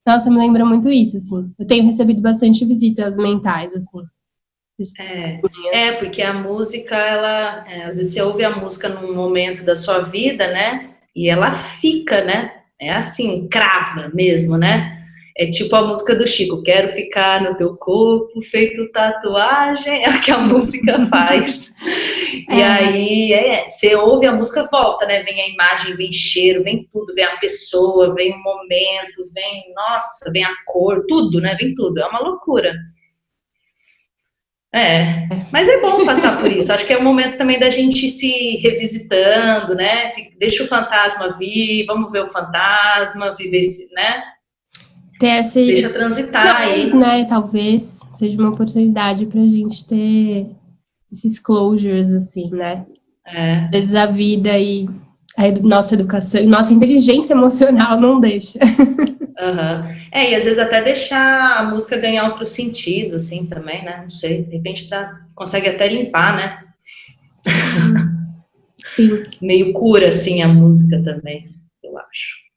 [0.08, 1.52] Nossa, me lembra muito isso, assim.
[1.60, 4.00] Eu tenho recebido bastante visitas mentais, assim.
[5.02, 5.34] É.
[5.74, 9.76] É, porque a música, ela, é, às vezes você ouve a música num momento da
[9.76, 10.92] sua vida, né?
[11.16, 12.54] E ela fica, né?
[12.80, 14.96] É assim, crava mesmo, né?
[15.38, 20.20] É tipo a música do Chico, quero ficar no teu corpo, feito tatuagem, é o
[20.22, 21.76] que a música faz.
[22.50, 22.66] E É.
[22.66, 25.24] aí, é, você ouve a música, volta, né?
[25.24, 30.30] Vem a imagem, vem cheiro, vem tudo, vem a pessoa, vem o momento, vem, nossa,
[30.32, 31.56] vem a cor, tudo, né?
[31.60, 32.74] Vem tudo, é uma loucura.
[34.74, 36.72] É, mas é bom passar por isso.
[36.72, 40.12] Acho que é o momento também da gente se revisitando, né?
[40.40, 44.22] Deixa o fantasma vir, vamos ver o fantasma, viver esse, né?
[45.20, 46.82] Ter esse, Deixa transitar aí.
[46.82, 50.48] Mas, né, talvez seja uma oportunidade pra gente ter
[51.12, 52.86] esses closures, assim, né?
[53.26, 54.88] É, Às vezes a vida e
[55.40, 58.60] a nossa educação, nossa inteligência emocional não deixa.
[59.40, 59.88] aham.
[60.12, 64.02] é, e às vezes até deixar a música ganhar outro sentido, assim, também, né?
[64.02, 66.60] Não sei, de repente dá, consegue até limpar, né?
[68.96, 69.24] Sim.
[69.42, 71.48] Meio cura, assim, a música também,
[71.82, 72.49] eu acho.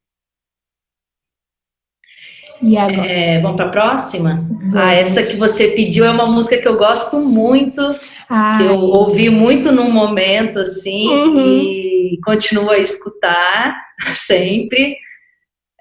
[2.63, 3.07] E agora?
[3.07, 4.39] É, vamos para a próxima?
[4.39, 4.77] Vamos.
[4.77, 7.81] Ah, essa que você pediu é uma música que eu gosto muito,
[8.29, 11.39] Ai, Eu ouvi muito num momento assim Uhum.
[11.59, 13.75] e continuo a escutar
[14.15, 14.97] sempre,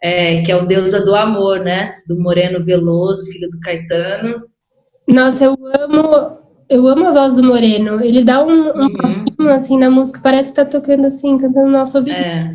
[0.02, 1.96] é, que é o Deusa do Amor, né?
[2.08, 4.44] Do Moreno Veloso, filho do Caetano.
[5.08, 6.38] Nossa, eu amo,
[6.70, 8.04] eu amo a voz do Moreno.
[8.04, 8.88] Ele dá um, um
[9.40, 9.50] Uhum.
[9.50, 12.16] assim na música, parece que tá tocando assim, cantando no nosso ouvido.
[12.16, 12.54] É,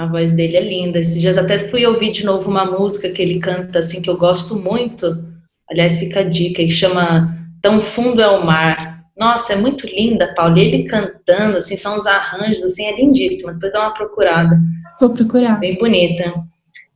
[0.00, 0.98] a voz dele é linda.
[0.98, 4.16] Esses dias até fui ouvir de novo uma música que ele canta assim que eu
[4.16, 5.22] gosto muito.
[5.68, 9.04] Aliás, fica a dica, que chama Tão Fundo é o Mar.
[9.16, 10.56] Nossa, é muito linda, Paulo.
[10.56, 13.52] E ele cantando, assim, são os arranjos, assim, é lindíssima.
[13.52, 14.58] Depois dá uma procurada.
[14.98, 15.60] Vou procurar.
[15.60, 16.32] bem bonita.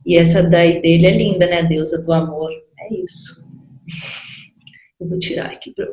[0.05, 1.63] E essa daí dele é linda, né?
[1.63, 2.51] Deusa do amor.
[2.79, 3.47] É isso.
[4.99, 5.87] Eu vou tirar aqui para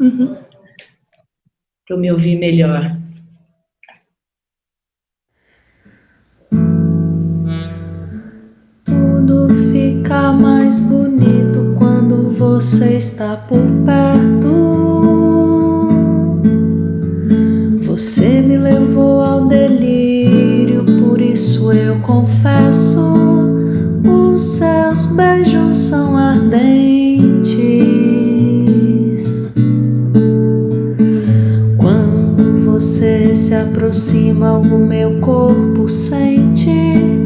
[0.00, 0.36] Uhum.
[1.88, 2.96] eu me ouvir melhor.
[9.32, 14.52] Tudo fica mais bonito quando você está por perto.
[17.80, 23.00] Você me levou ao delírio, por isso eu confesso:
[24.04, 27.54] os seus beijos são ardentes.
[31.78, 37.21] Quando você se aproxima, o meu corpo sente.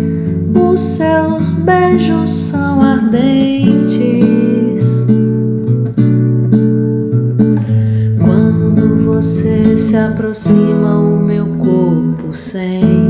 [0.57, 3.97] Os seus beijos são ardentes.
[8.19, 13.06] Quando você se aproxima, o meu corpo sente.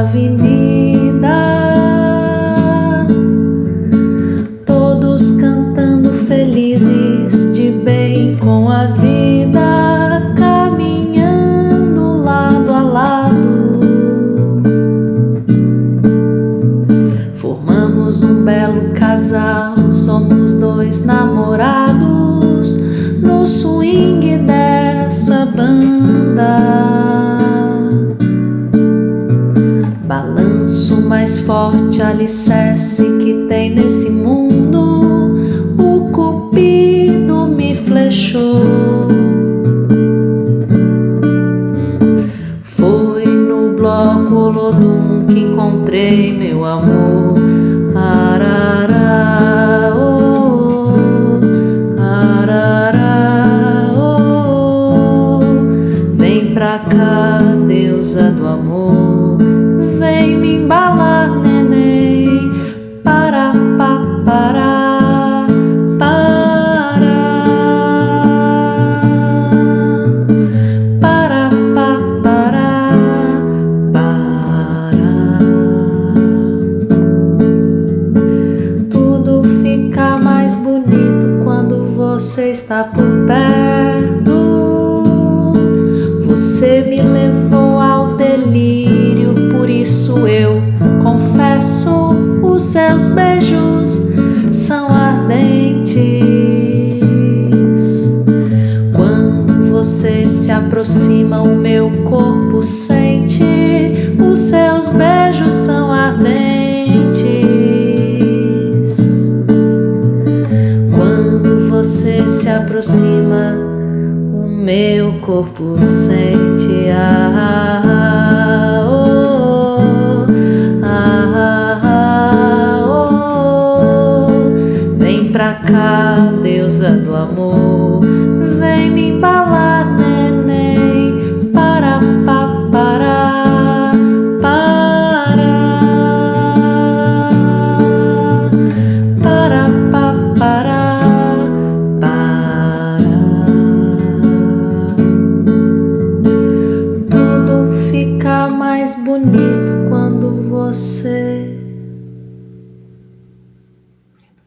[0.00, 1.36] Avenida.
[4.66, 13.60] Todos cantando felizes de bem com a vida, caminhando lado a lado.
[18.94, 22.76] casal, somos dois namorados
[23.22, 27.19] no swing dessa banda.
[30.70, 35.34] Balanço mais forte alicerce que tem nesse mundo.
[35.76, 38.89] O cupido me flechou.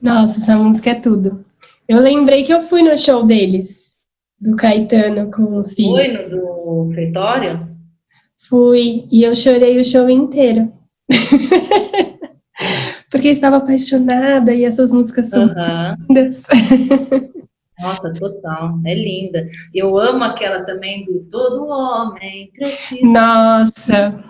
[0.04, 1.46] Nossa, essa música é tudo.
[1.88, 3.94] Eu lembrei que eu fui no show deles,
[4.38, 5.94] do Caetano com os filhos.
[5.94, 7.70] Foi no do Feitório?
[8.50, 10.74] Fui e eu chorei o show inteiro.
[13.10, 15.96] Porque estava apaixonada e essas músicas são Aham.
[16.10, 16.44] lindas.
[17.80, 18.80] Nossa, total.
[18.86, 19.48] É linda.
[19.74, 23.06] Eu amo aquela também do Todo Homem Precisa.
[23.06, 24.24] Nossa,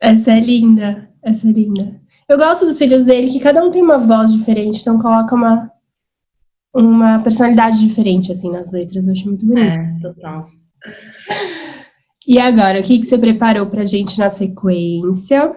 [0.00, 2.00] essa é linda, essa é linda.
[2.32, 5.70] Eu gosto dos filhos dele, que cada um tem uma voz diferente, então coloca uma,
[6.74, 9.06] uma personalidade diferente, assim, nas letras.
[9.06, 9.66] Eu acho muito bonito.
[9.66, 10.46] É, total.
[12.26, 15.54] E agora, o que, que você preparou pra gente na sequência?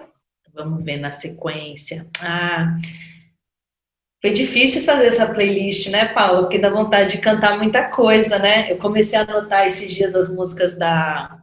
[0.54, 2.06] Vamos ver na sequência.
[2.20, 2.76] Ah,
[4.20, 6.42] foi difícil fazer essa playlist, né, Paula?
[6.42, 8.70] Porque dá vontade de cantar muita coisa, né?
[8.70, 11.38] Eu comecei a anotar esses dias as músicas da.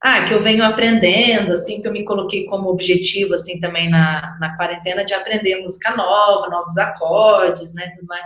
[0.00, 4.36] Ah, que eu venho aprendendo, assim, que eu me coloquei como objetivo, assim, também na,
[4.40, 8.24] na quarentena, de aprender música nova, novos acordes, né, tudo mais.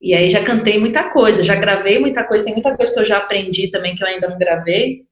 [0.00, 3.04] E aí já cantei muita coisa, já gravei muita coisa, tem muita coisa que eu
[3.06, 5.04] já aprendi também que eu ainda não gravei,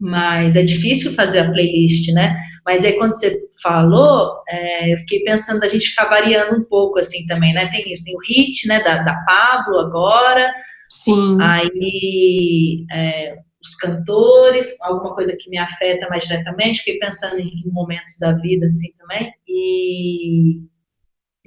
[0.00, 2.36] mas é difícil fazer a playlist, né?
[2.66, 3.32] Mas aí quando você
[3.62, 7.68] falou, é, eu fiquei pensando da gente ficar variando um pouco assim também, né?
[7.68, 10.52] Tem isso, tem o hit, né, da, da Pablo agora,
[10.90, 11.38] Sim.
[11.40, 18.18] aí é, os cantores, alguma coisa que me afeta mais diretamente, fiquei pensando em, momentos
[18.18, 20.62] da vida assim também, e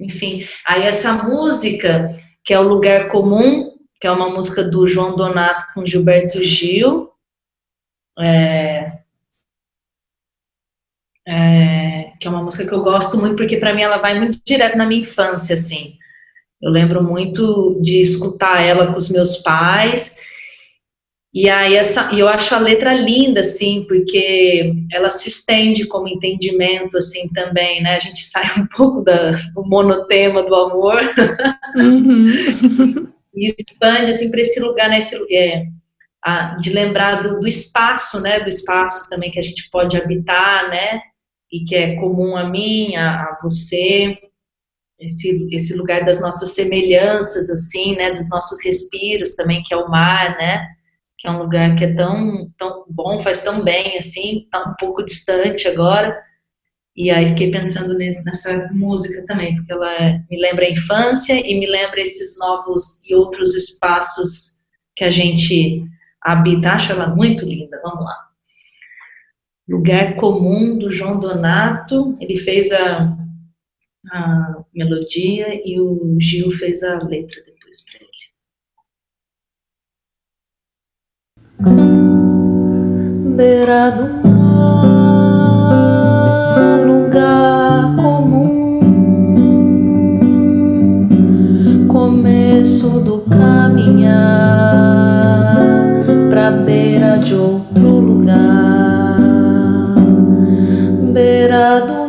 [0.00, 5.16] enfim, aí essa música, que é o Lugar Comum, que é uma música do João
[5.16, 7.10] Donato com Gilberto Gil,
[8.18, 8.98] é,
[11.26, 14.40] é, que é uma música que eu gosto muito, porque para mim ela vai muito
[14.44, 15.96] direto na minha infância, assim.
[16.60, 20.20] Eu lembro muito de escutar ela com os meus pais,
[21.34, 26.98] e aí essa, eu acho a letra linda, assim, porque ela se estende como entendimento,
[26.98, 27.96] assim, também, né?
[27.96, 31.00] A gente sai um pouco da, do monotema do amor
[31.74, 32.26] Uhum.
[33.34, 34.98] e expande, assim, para esse lugar, né?
[34.98, 35.66] Esse, é,
[36.24, 38.40] a- de lembrar do, do espaço, né?
[38.40, 41.00] Do espaço também que a gente pode habitar, né?
[41.52, 44.18] E que é comum a mim, a, a você,
[44.98, 48.12] esse, esse lugar das nossas semelhanças, assim, né?
[48.12, 50.68] Dos nossos respiros também, que é o mar, né?
[51.22, 54.74] Que é um lugar que é tão, tão bom, faz tão bem, assim, tá um
[54.78, 56.20] pouco distante agora.
[56.96, 61.34] E aí fiquei pensando ne- nessa música também, porque ela é- me lembra a infância
[61.34, 64.58] e me lembra esses novos e outros espaços
[64.96, 65.84] que a gente
[66.22, 66.72] habita.
[66.72, 67.80] Acho ela muito linda.
[67.84, 68.16] Vamos lá.
[69.68, 72.16] Lugar Comum do João Donato.
[72.20, 73.16] Ele fez a,
[74.12, 78.11] a melodia e o Gil fez a letra depois para ele.
[83.36, 85.04] Beira do mar,
[86.86, 88.80] lugar comum,
[91.88, 94.12] começo do caminhar
[96.28, 99.18] pra beira de outro lugar,
[101.12, 102.02] beira do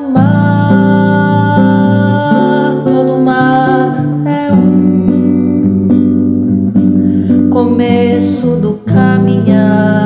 [7.50, 10.03] começo do caminhar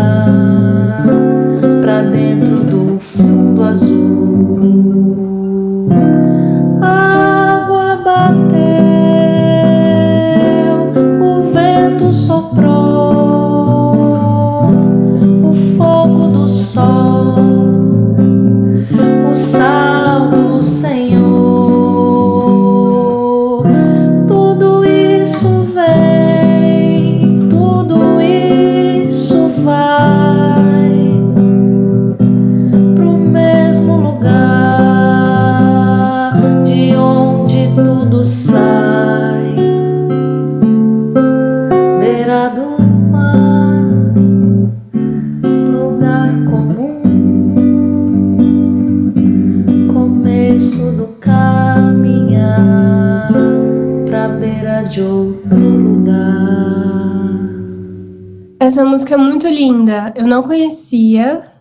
[59.57, 61.51] linda, eu não conhecia.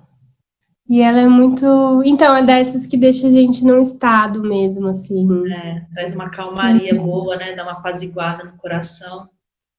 [0.89, 1.67] E ela é muito.
[2.05, 5.27] Então, é dessas que deixa a gente num estado mesmo, assim.
[5.53, 7.07] É, traz uma calmaria uhum.
[7.07, 7.57] boa, né?
[7.57, 9.29] Dá uma apaziguada no coração.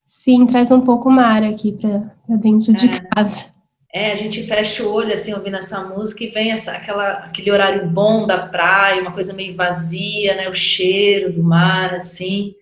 [0.05, 2.99] Sim, traz um pouco mar aqui para dentro de é.
[2.99, 3.45] casa.
[3.93, 7.51] É, a gente fecha o olho, assim, ouvindo essa música e vem essa, aquela, aquele
[7.51, 10.49] horário bom da praia, uma coisa meio vazia, né?
[10.49, 12.53] O cheiro do mar, assim.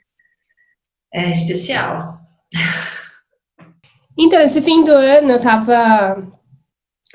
[1.12, 2.20] É especial.
[4.18, 6.36] Então, esse fim do ano eu tava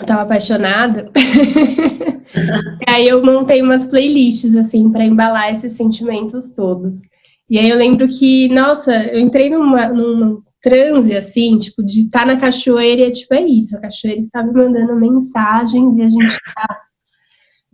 [0.01, 1.11] eu tava apaixonada.
[2.34, 7.03] e aí eu montei umas playlists, assim, para embalar esses sentimentos todos.
[7.48, 12.20] E aí eu lembro que, nossa, eu entrei numa, num transe, assim, tipo, de estar
[12.20, 16.03] tá na cachoeira e é tipo, é isso, a cachoeira está me mandando mensagens e
[16.03, 16.80] a gente tá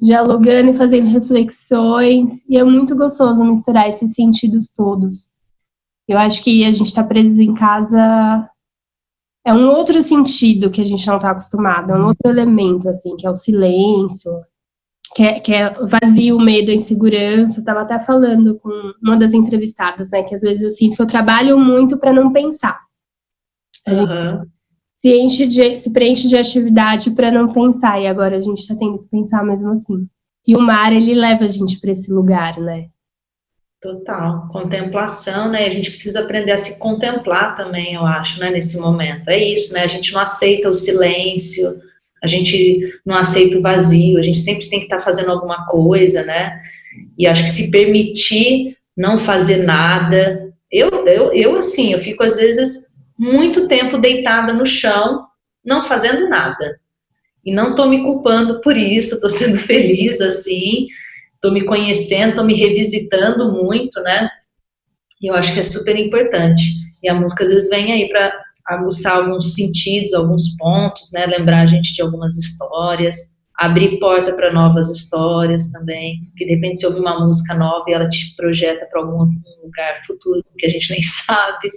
[0.01, 5.31] dialogando e fazendo reflexões, e é muito gostoso misturar esses sentidos todos.
[6.07, 8.49] Eu acho que a gente está preso em casa
[9.47, 13.15] é um outro sentido que a gente não está acostumado, é um outro elemento, assim,
[13.15, 14.33] que é o silêncio,
[15.15, 17.61] que é, que é vazio, medo, insegurança.
[17.61, 18.71] Estava até falando com
[19.01, 22.33] uma das entrevistadas, né, que às vezes eu sinto que eu trabalho muito para não
[22.33, 22.77] pensar.
[23.87, 24.45] A gente uhum.
[25.01, 28.75] se, enche de, se preenche de atividade para não pensar, e agora a gente está
[28.75, 30.09] tendo que pensar mesmo assim.
[30.45, 32.89] E o mar, ele leva a gente para esse lugar, né?
[33.87, 35.65] Total, contemplação, né?
[35.65, 38.51] A gente precisa aprender a se contemplar também, eu acho, né?
[38.51, 39.29] Nesse momento.
[39.29, 39.85] É isso, né?
[39.85, 41.81] A gente não aceita o silêncio,
[42.21, 45.67] a gente não aceita o vazio, a gente sempre tem que estar tá fazendo alguma
[45.67, 46.59] coisa, né?
[47.17, 50.53] E acho que se permitir não fazer nada.
[50.69, 55.27] Eu, eu, eu assim, eu fico às vezes muito tempo deitada no chão,
[55.65, 56.81] não fazendo nada.
[57.45, 60.89] E não estou me culpando por isso, estou sendo feliz assim
[61.37, 64.29] estou me conhecendo, estou me revisitando muito, né?
[65.23, 66.63] E eu acho que é super importante.
[67.03, 68.33] E a música às vezes vem aí para
[68.67, 71.27] aguçar alguns sentidos, alguns pontos, né?
[71.27, 76.25] Lembrar a gente de algumas histórias, abrir porta para novas histórias também.
[76.31, 79.31] Porque de repente você ouve uma música nova e ela te projeta para algum
[79.63, 81.71] lugar futuro que a gente nem sabe.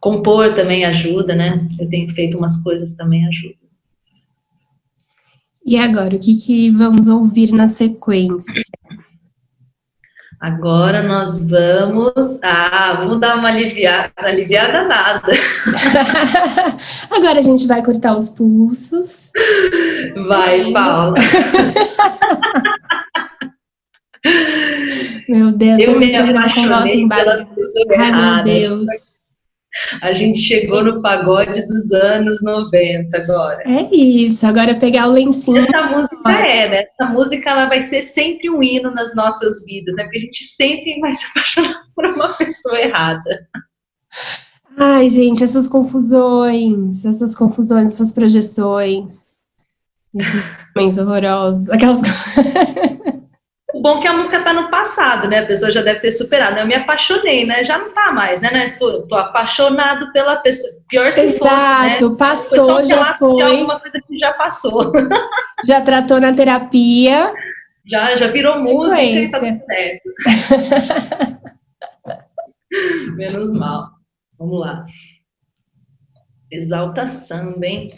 [0.00, 1.66] Compor também ajuda, né?
[1.78, 3.59] Eu tenho feito umas coisas também ajuda.
[5.70, 8.60] E agora, o que, que vamos ouvir na sequência?
[10.40, 12.42] Agora nós vamos.
[12.42, 14.10] Ah, vamos dar uma aliviada.
[14.16, 15.28] Aliviada nada.
[17.08, 19.30] Agora a gente vai cortar os pulsos.
[20.26, 21.14] Vai, Paula.
[25.28, 28.42] Meu Deus, eu me apaixonei pela pessoa Ai, errada.
[28.42, 29.09] meu Deus.
[30.02, 33.62] A gente chegou no pagode dos anos 90 agora.
[33.64, 35.58] É isso, agora é pegar o lencinho.
[35.58, 36.84] Essa música é, né?
[36.98, 40.04] Essa música ela vai ser sempre um hino nas nossas vidas, né?
[40.04, 43.48] Porque a gente sempre vai se apaixonar por uma pessoa errada.
[44.76, 49.24] Ai, gente, essas confusões, essas confusões, essas projeções,
[50.14, 50.44] esses
[50.76, 52.00] homens horrorosos, aquelas
[53.80, 55.38] O bom é que a música tá no passado, né?
[55.38, 56.58] A pessoa já deve ter superado.
[56.58, 57.64] Eu me apaixonei, né?
[57.64, 58.50] Já não tá mais, né?
[58.50, 58.76] né?
[58.78, 60.84] Tô, tô apaixonado pela pessoa.
[60.86, 61.86] Pior se Exato, fosse, né?
[61.86, 63.40] Exato, passou, já foi.
[63.40, 64.92] alguma coisa que já passou.
[65.64, 67.32] Já tratou na terapia.
[67.86, 70.10] Já, já virou música e tá tudo certo.
[73.16, 73.88] Menos mal.
[74.38, 74.84] Vamos lá.
[76.50, 77.88] Exalta samba, hein?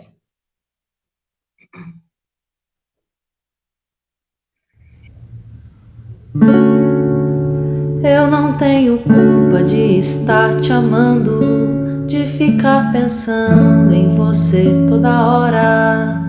[8.04, 16.20] Eu não tenho culpa de estar te amando, de ficar pensando em você toda hora.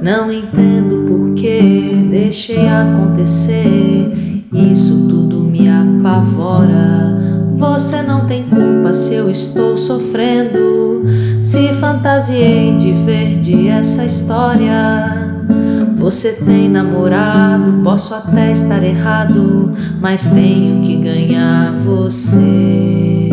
[0.00, 4.10] Não entendo por que deixei acontecer,
[4.50, 7.14] isso tudo me apavora.
[7.56, 11.04] Você não tem culpa se eu estou sofrendo,
[11.42, 15.36] se fantasiei de verde essa história.
[16.06, 23.28] Você tem namorado, posso até estar errado, mas tenho que ganhar você.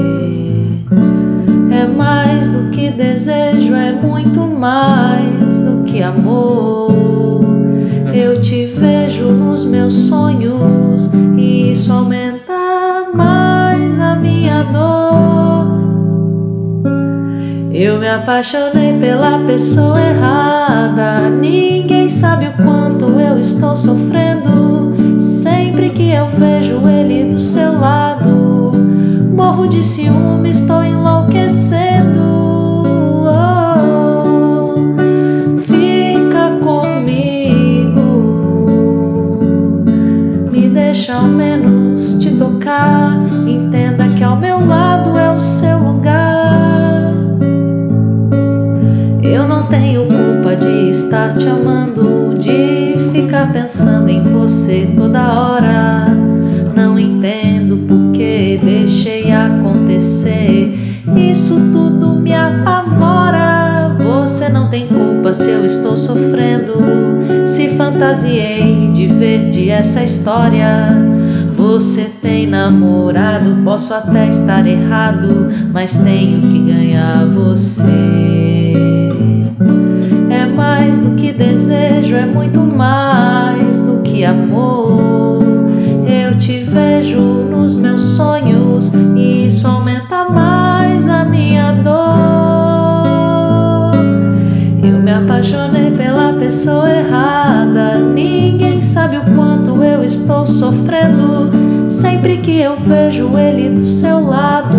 [1.70, 7.44] É mais do que desejo, é muito mais do que amor.
[8.12, 15.53] Eu te vejo nos meus sonhos e isso aumenta mais a minha dor.
[17.84, 21.30] Eu me apaixonei pela pessoa errada.
[21.30, 25.20] Ninguém sabe o quanto eu estou sofrendo.
[25.20, 28.72] Sempre que eu vejo ele do seu lado,
[29.36, 32.22] morro de ciúme, estou enlouquecendo.
[33.28, 34.76] Oh,
[35.60, 38.00] fica comigo,
[40.50, 43.20] me deixa ao menos te tocar.
[43.46, 44.93] Entenda que ao meu lado
[50.94, 56.06] estar te amando, de ficar pensando em você toda hora.
[56.76, 61.02] Não entendo por que deixei acontecer.
[61.18, 63.96] Isso tudo me apavora.
[63.98, 66.76] Você não tem culpa se eu estou sofrendo.
[67.48, 70.96] Se fantasiei de verde essa história.
[71.54, 78.93] Você tem namorado, posso até estar errado, mas tenho que ganhar você.
[81.04, 85.44] Do que desejo, é muito mais do que amor.
[86.08, 91.94] Eu te vejo nos meus sonhos e isso aumenta mais a minha dor.
[94.82, 98.00] Eu me apaixonei pela pessoa errada.
[98.00, 101.52] Ninguém sabe o quanto eu estou sofrendo.
[101.86, 104.78] Sempre que eu vejo ele do seu lado,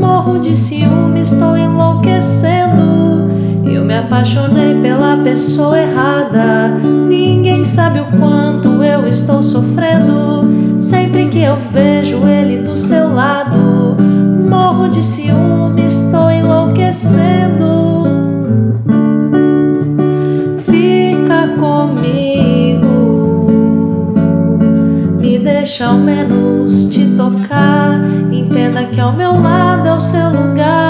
[0.00, 3.27] morro de ciúme, estou enlouquecendo.
[3.88, 6.68] Me apaixonei pela pessoa errada.
[7.08, 10.78] Ninguém sabe o quanto eu estou sofrendo.
[10.78, 13.96] Sempre que eu vejo ele do seu lado,
[14.46, 18.04] morro de ciúme, estou enlouquecendo.
[20.66, 22.90] Fica comigo,
[25.18, 27.98] me deixa ao menos te tocar.
[28.30, 30.87] Entenda que ao meu lado é o seu lugar.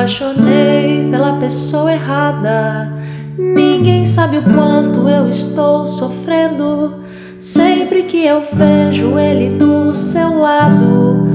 [0.00, 2.90] Apaixonei pela pessoa errada.
[3.36, 7.04] Ninguém sabe o quanto eu estou sofrendo.
[7.38, 11.26] Sempre que eu vejo ele do seu lado,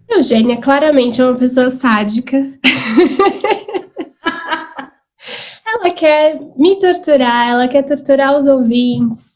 [0.08, 2.38] Eugênia claramente é uma pessoa sádica.
[5.66, 9.31] ela quer me torturar, ela quer torturar os ouvintes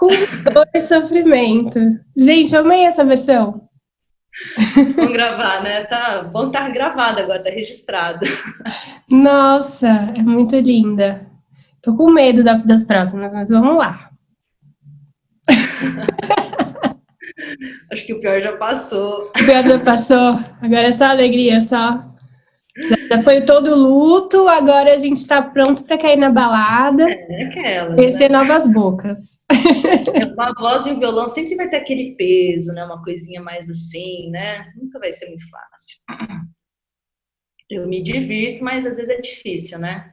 [0.00, 0.08] com
[0.54, 1.78] dor e sofrimento.
[2.16, 3.68] Gente, eu amei essa versão.
[4.96, 5.84] Vamos gravar, né?
[5.84, 8.20] Tá bom estar tá gravado agora, tá registrado.
[9.10, 9.86] Nossa,
[10.16, 11.26] é muito linda.
[11.82, 14.08] Tô com medo das próximas, mas vamos lá.
[17.92, 19.26] Acho que o pior já passou.
[19.26, 20.40] O pior já passou.
[20.62, 22.09] Agora é só alegria, só.
[23.10, 27.10] Já foi todo luto, agora a gente está pronto para cair na balada.
[27.10, 27.94] É aquela.
[27.94, 28.38] Conhecer né?
[28.38, 29.38] novas bocas.
[30.38, 32.84] A voz e o violão sempre vai ter aquele peso, né?
[32.84, 34.72] Uma coisinha mais assim, né?
[34.76, 35.98] Nunca vai ser muito fácil.
[37.68, 40.12] Eu me divirto, mas às vezes é difícil, né?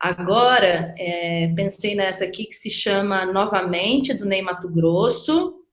[0.00, 5.63] Agora, é, pensei nessa aqui que se chama Novamente, do Ney Mato Grosso.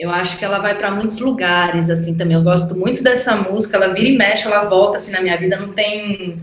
[0.00, 2.34] Eu acho que ela vai para muitos lugares, assim, também.
[2.34, 5.60] Eu gosto muito dessa música, ela vira e mexe, ela volta, assim, na minha vida.
[5.60, 6.42] Não tem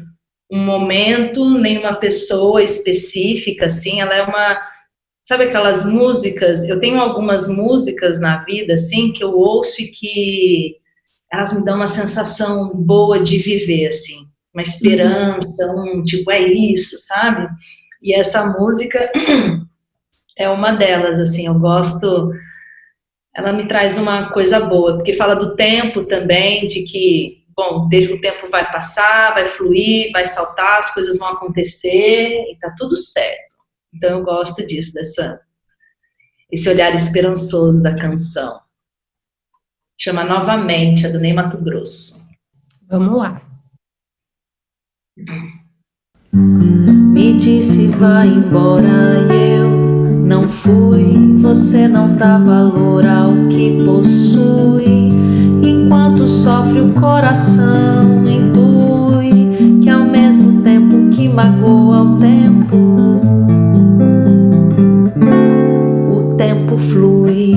[0.52, 4.00] um momento, nem uma pessoa específica, assim.
[4.00, 4.62] Ela é uma...
[5.28, 6.70] Sabe aquelas músicas?
[6.70, 10.76] Eu tenho algumas músicas na vida, assim, que eu ouço e que
[11.34, 14.28] elas me dão uma sensação boa de viver, assim.
[14.54, 17.50] Uma esperança, um tipo, é isso, sabe?
[18.04, 19.12] E essa música
[20.38, 21.48] é uma delas, assim.
[21.48, 22.32] Eu gosto
[23.38, 28.12] ela me traz uma coisa boa, porque fala do tempo também, de que, bom, desde
[28.14, 32.98] o tempo vai passar, vai fluir, vai saltar, as coisas vão acontecer e tá tudo
[32.98, 33.56] certo.
[33.94, 35.40] Então eu gosto disso, dessa
[36.52, 38.60] esse olhar esperançoso da canção.
[40.00, 42.26] Chama Novamente, a do Ney Mato Grosso.
[42.90, 43.42] Vamos lá.
[46.34, 48.88] Me disse vai embora
[49.32, 49.87] e eu
[50.28, 51.36] não fui.
[51.38, 55.14] Você não dá valor ao que possui.
[55.64, 62.78] Enquanto sofre o coração, intui que ao mesmo tempo que magoa o tempo,
[66.12, 67.56] o tempo flui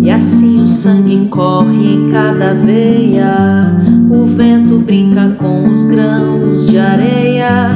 [0.00, 3.72] e assim o sangue corre em cada veia.
[4.10, 7.70] O vento brinca com os grãos de areia,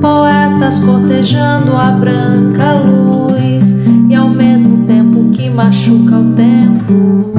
[0.00, 3.23] poetas cortejando a branca luz,
[5.64, 7.32] machuca o tempo,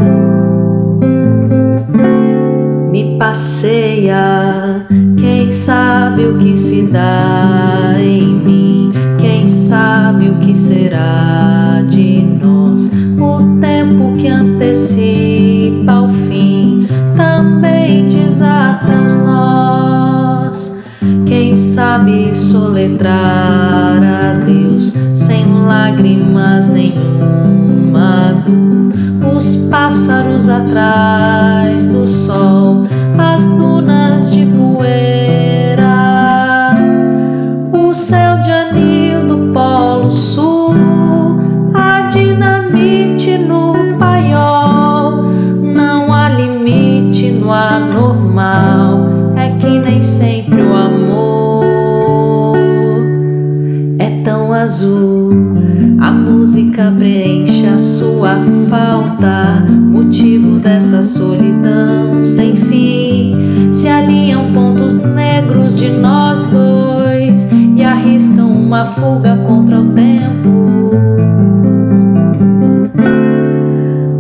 [2.91, 4.88] me passeia.
[5.15, 8.91] Quem sabe o que se dá em mim?
[9.19, 12.91] Quem sabe o que será de nós?
[13.19, 20.84] O tempo que antecipa o fim também desata os nós.
[21.28, 27.64] Quem sabe soletrar a Deus sem lágrimas nenhuma.
[29.36, 32.86] Os pássaros atrás do sol,
[33.18, 35.86] as dunas de poeira,
[37.74, 40.74] o céu de anil do Polo Sul,
[41.74, 45.24] a dinamite no paiol.
[45.62, 51.66] Não há limite no anormal, é que nem sempre o amor
[54.00, 55.55] é tão azul.
[56.06, 58.38] A música preenche a sua
[58.70, 63.74] falta, motivo dessa solidão sem fim.
[63.74, 70.91] Se alinham pontos negros de nós dois e arriscam uma fuga contra o tempo.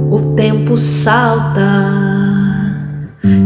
[0.09, 1.93] O tempo salta.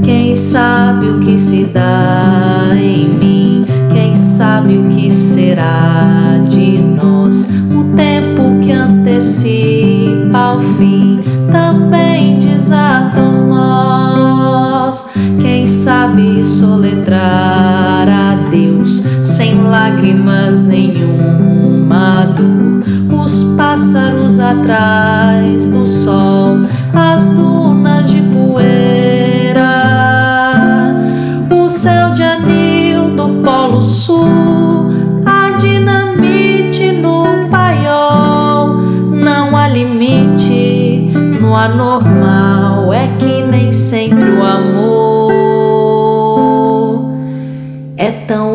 [0.01, 3.65] Quem sabe o que se dá em mim?
[3.91, 5.11] Quem sabe o que
[5.49, 7.47] será de nós?
[7.71, 11.19] O tempo que antecipa o fim
[11.51, 15.09] também desata os nós.
[15.41, 23.19] Quem sabe soletrar a Deus sem lágrimas nenhuma dor?
[23.23, 26.59] Os pássaros atrás do sol,
[26.93, 27.18] as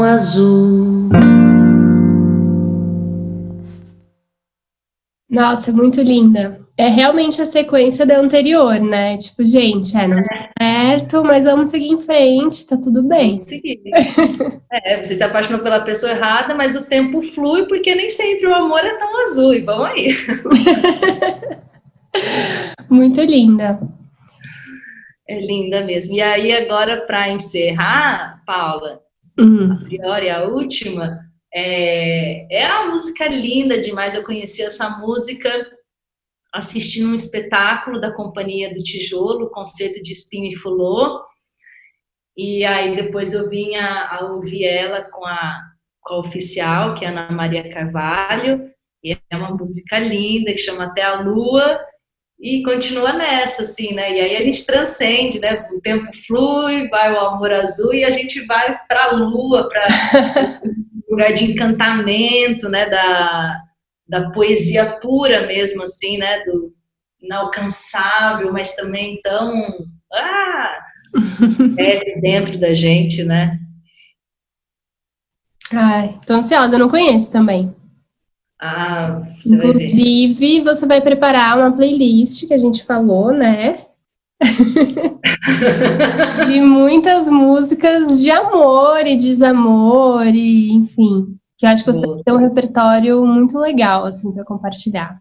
[0.04, 1.08] azul.
[5.28, 6.60] Nossa, muito linda.
[6.76, 9.16] É realmente a sequência da anterior, né?
[9.16, 10.24] Tipo, gente, é, não deu
[10.60, 13.30] certo, mas vamos seguir em frente, tá tudo bem.
[13.30, 13.80] Vamos seguir.
[14.72, 18.54] é, você se apaixonou pela pessoa errada, mas o tempo flui porque nem sempre o
[18.54, 19.54] amor é tão azul.
[19.54, 20.08] E vamos aí.
[22.90, 23.80] Muito linda.
[25.28, 26.14] É linda mesmo.
[26.14, 29.03] E aí, agora, para encerrar, Paula,
[29.38, 31.18] Hum, a priori, a última,
[31.52, 34.14] é, é uma música linda demais.
[34.14, 35.50] Eu conheci essa música
[36.52, 41.20] assistindo um espetáculo da Companhia do Tijolo, Concerto de Espinho e Fulô.
[42.36, 45.60] E aí depois eu vim a, a ouvir ela com a,
[46.00, 48.70] com a oficial, que é Ana Maria Carvalho.
[49.02, 51.78] E é uma música linda, que chama Até a Lua.
[52.40, 54.12] E continua nessa, assim, né?
[54.12, 55.66] E aí a gente transcende, né?
[55.72, 60.60] O tempo flui, vai o amor azul e a gente vai para a lua, para
[61.08, 62.86] lugar de encantamento, né?
[62.88, 63.60] Da,
[64.06, 66.44] da poesia pura mesmo, assim, né?
[66.44, 66.74] Do
[67.20, 69.64] inalcançável, mas também tão
[70.12, 70.78] ah,
[71.78, 73.58] é dentro da gente, né?
[75.72, 77.74] Ai, tô ansiosa, eu não conheço também.
[78.66, 79.66] Ah, você vai.
[79.66, 83.84] Inclusive, você vai preparar uma playlist que a gente falou, né?
[86.48, 91.36] de muitas músicas de amor e desamor, e enfim.
[91.58, 92.22] Que eu acho que você Boa.
[92.24, 95.18] tem um repertório muito legal, assim, para compartilhar.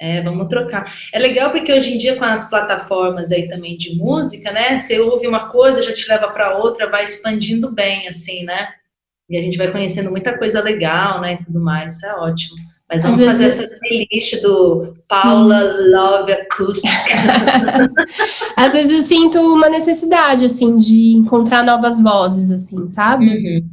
[0.00, 0.90] É, vamos trocar.
[1.12, 4.78] É legal porque hoje em dia com as plataformas aí também de música, né?
[4.78, 8.79] Você ouve uma coisa, já te leva para outra, vai expandindo bem, assim, né?
[9.30, 11.34] E a gente vai conhecendo muita coisa legal, né?
[11.34, 11.94] E tudo mais.
[11.94, 12.56] Isso é ótimo.
[12.90, 15.90] Mas vamos fazer essa playlist do Paula Sim.
[15.92, 16.90] Love Acústica.
[18.56, 23.26] Às vezes eu sinto uma necessidade, assim, de encontrar novas vozes, assim, sabe?
[23.26, 23.64] Uhum.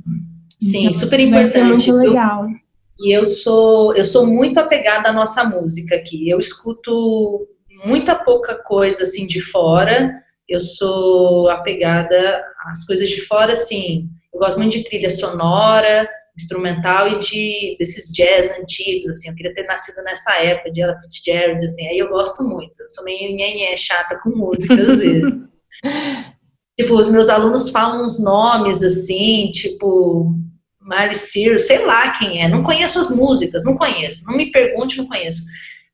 [0.62, 1.52] Sim, então, super importante.
[1.52, 2.48] Vai ser muito legal.
[2.48, 2.56] Eu,
[3.00, 6.30] e eu sou, eu sou muito apegada à nossa música aqui.
[6.30, 7.48] Eu escuto
[7.86, 10.14] muita pouca coisa, assim, de fora.
[10.48, 14.08] Eu sou apegada às coisas de fora, assim.
[14.38, 16.08] Eu gosto muito de trilha sonora,
[16.38, 20.96] instrumental e de desses jazz antigos, assim, eu queria ter nascido nessa época de Ella
[21.02, 25.48] Fitzgerald, assim, aí eu gosto muito, eu sou meio nhenhé, chata com música às vezes.
[26.80, 30.32] tipo, os meus alunos falam uns nomes, assim, tipo,
[30.80, 35.00] Miley Cyrus, sei lá quem é, não conheço as músicas, não conheço, não me pergunte,
[35.00, 35.42] não conheço.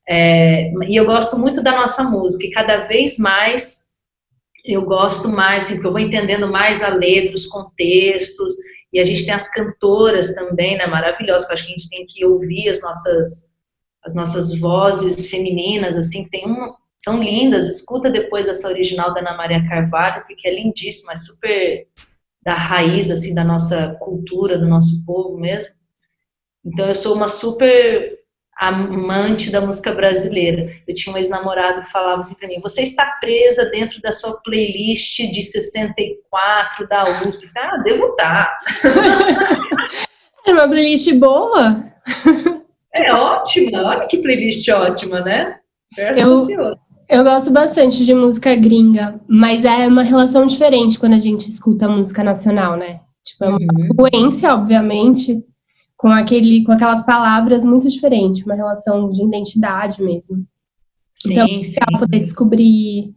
[0.10, 3.83] É, e eu gosto muito da nossa música, e cada vez mais
[4.64, 8.54] eu gosto mais, assim, porque eu vou entendendo mais a letra, os contextos,
[8.92, 11.90] e a gente tem as cantoras também, né, maravilhosas, que eu acho que a gente
[11.90, 13.52] tem que ouvir as nossas,
[14.04, 19.36] as nossas vozes femininas, assim, tem um, são lindas, escuta depois essa original da Ana
[19.36, 21.88] Maria Carvalho, porque é lindíssima, é super
[22.42, 25.74] da raiz, assim, da nossa cultura, do nosso povo mesmo.
[26.66, 28.23] Então, eu sou uma super
[28.58, 30.70] amante da música brasileira.
[30.88, 34.40] Eu tinha um ex-namorado que falava assim para mim: você está presa dentro da sua
[34.42, 37.46] playlist de 64 da USP.
[37.46, 38.60] Eu falei, ah, devo estar.
[40.46, 41.84] É uma playlist boa.
[42.96, 45.56] É ótima, olha que playlist ótima, né?
[46.16, 46.36] Eu,
[47.10, 51.90] eu gosto bastante de música gringa, mas é uma relação diferente quando a gente escuta
[51.90, 53.00] música nacional, né?
[53.24, 53.86] Tipo, é uma uhum.
[53.86, 55.44] influência, obviamente,
[56.04, 60.46] com, aquele, com aquelas palavras muito diferentes, uma relação de identidade mesmo.
[61.16, 61.80] Sim, então, é sim.
[61.98, 63.16] poder descobrir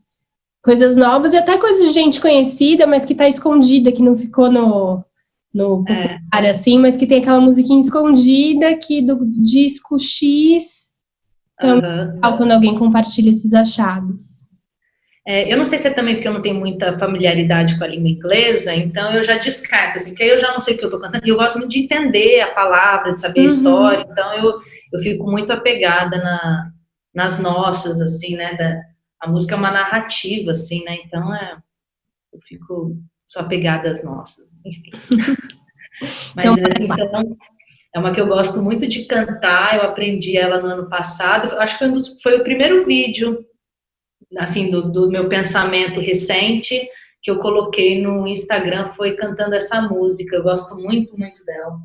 [0.62, 4.52] coisas novas e até coisas de gente conhecida, mas que está escondida, que não ficou
[4.52, 5.04] no,
[5.52, 6.50] no popular, é.
[6.50, 10.92] assim, mas que tem aquela musiquinha escondida que do disco X.
[11.54, 12.36] Então, uhum.
[12.36, 14.45] quando alguém compartilha esses achados.
[15.26, 17.88] É, eu não sei se é também porque eu não tenho muita familiaridade com a
[17.88, 20.84] língua inglesa, então eu já descarto, assim, que aí eu já não sei o que
[20.84, 23.46] eu estou cantando, e eu gosto muito de entender a palavra, de saber uhum.
[23.46, 24.60] a história, então eu,
[24.92, 26.70] eu fico muito apegada na,
[27.12, 28.80] nas nossas, assim, né, da,
[29.20, 31.56] a música é uma narrativa, assim, né, então é,
[32.32, 32.96] eu fico,
[33.26, 34.92] sou apegada às nossas, enfim.
[36.36, 37.36] Mas, então, assim, então,
[37.92, 41.72] é uma que eu gosto muito de cantar, eu aprendi ela no ano passado, acho
[41.72, 43.44] que foi, um dos, foi o primeiro vídeo
[44.38, 46.88] assim, do, do meu pensamento recente
[47.26, 50.36] que eu coloquei no Instagram foi cantando essa música.
[50.36, 51.76] Eu gosto muito, muito dela.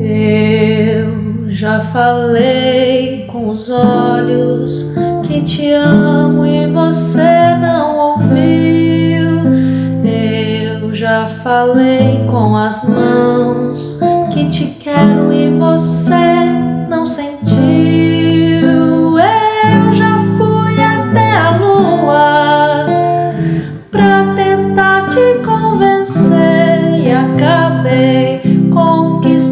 [0.00, 4.94] Eu já falei com os olhos
[5.26, 9.42] que te amo e você não ouviu.
[10.04, 14.00] Eu já falei com as mãos
[14.32, 16.14] que te quero e você
[16.88, 18.21] não sentiu.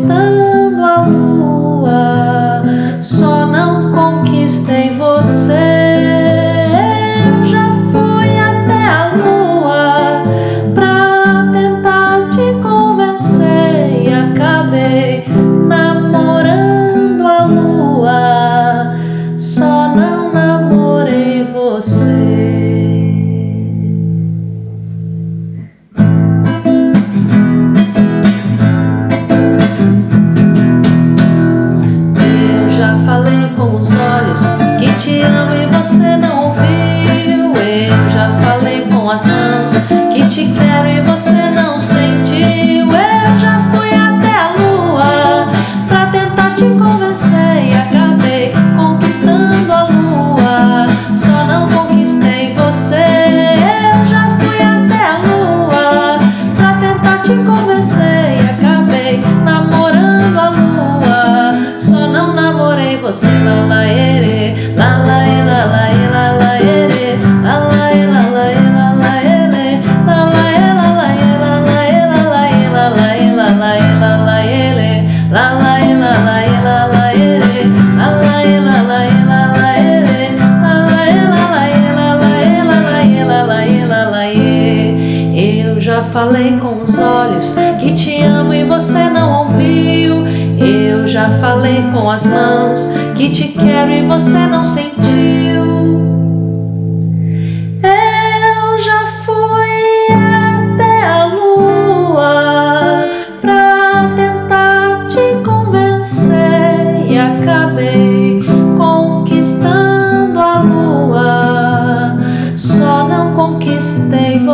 [0.09, 0.40] Falei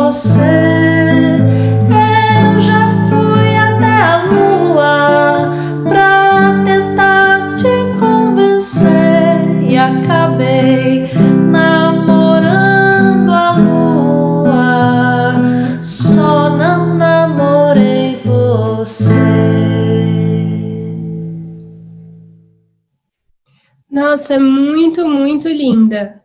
[0.07, 0.39] você.
[1.89, 5.51] Eu já fui até a lua
[5.83, 7.67] pra tentar te
[7.99, 8.89] convencer
[9.69, 11.11] e acabei
[11.51, 14.53] namorando a lua,
[15.83, 19.13] só não namorei você.
[23.91, 26.23] Nossa, é muito, muito linda.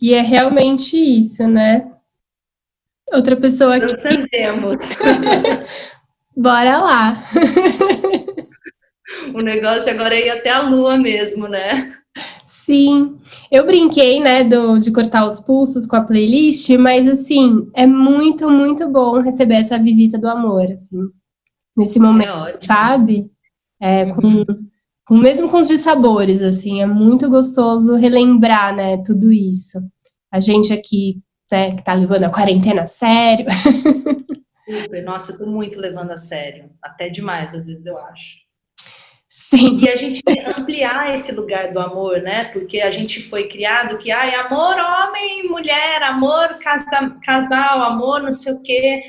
[0.00, 1.93] E é realmente isso, né?
[3.14, 3.86] Outra pessoa que.
[3.86, 4.78] Transcendemos.
[6.36, 7.24] Bora lá.
[9.34, 11.94] o negócio agora é ir até a lua mesmo, né?
[12.46, 13.18] Sim,
[13.50, 18.50] eu brinquei, né, do, de cortar os pulsos com a playlist, mas assim, é muito,
[18.50, 20.98] muito bom receber essa visita do amor, assim,
[21.76, 23.30] nesse momento, é sabe?
[23.80, 24.44] É, com, uhum
[25.06, 29.78] com, mesmo com os dissabores, assim, é muito gostoso relembrar, né, tudo isso.
[30.32, 31.20] A gente aqui,
[31.54, 33.46] né, que tá levando a quarentena a sério.
[34.58, 38.42] Super, nossa, eu tô muito levando a sério, até demais, às vezes eu acho.
[39.28, 39.78] Sim.
[39.80, 40.20] E a gente
[40.58, 42.46] ampliar esse lugar do amor, né?
[42.46, 48.32] Porque a gente foi criado que, ai, amor homem, mulher, amor casa, casal, amor não
[48.32, 49.00] sei o quê.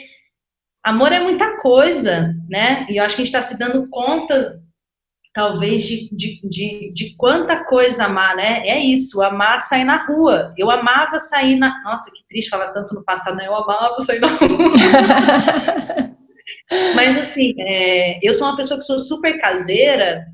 [0.83, 2.85] Amor é muita coisa, né?
[2.89, 4.61] E eu acho que a gente está se dando conta
[5.35, 8.65] talvez de, de, de, de, quanta coisa amar, né?
[8.65, 10.53] É isso, amar sair na rua.
[10.57, 11.83] Eu amava sair na.
[11.83, 13.45] Nossa, que triste falar tanto no passado, né?
[13.45, 14.47] Eu amava sair na rua.
[16.95, 20.25] mas assim, é, eu sou uma pessoa que sou super caseira,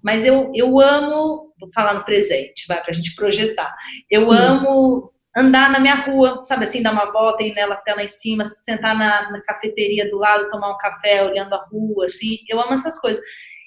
[0.00, 3.74] mas eu, eu amo, vou falar no presente, vai, pra gente projetar.
[4.08, 4.36] Eu Sim.
[4.36, 8.08] amo andar na minha rua, sabe assim, dar uma volta, ir nela até lá em
[8.08, 12.38] cima, sentar na, na cafeteria do lado, tomar um café, olhando a rua, assim.
[12.48, 13.20] Eu amo essas coisas.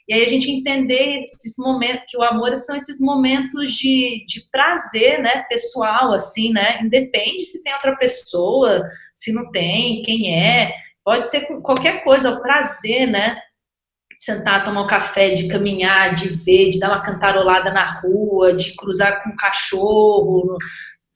[0.07, 4.49] E aí a gente entender esses momentos, que o amor são esses momentos de, de
[4.49, 10.73] prazer, né, pessoal, assim, né, independe se tem outra pessoa, se não tem, quem é,
[11.03, 13.37] pode ser qualquer coisa, o prazer, né,
[14.17, 18.75] sentar, tomar um café, de caminhar, de ver, de dar uma cantarolada na rua, de
[18.75, 20.57] cruzar com um cachorro,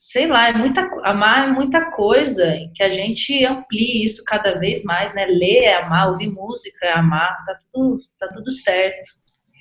[0.03, 2.43] sei lá, é muita, amar é muita coisa,
[2.73, 5.27] que a gente amplie isso cada vez mais, né?
[5.27, 9.09] Ler é amar, ouvir música é amar, tá tudo, tá tudo certo.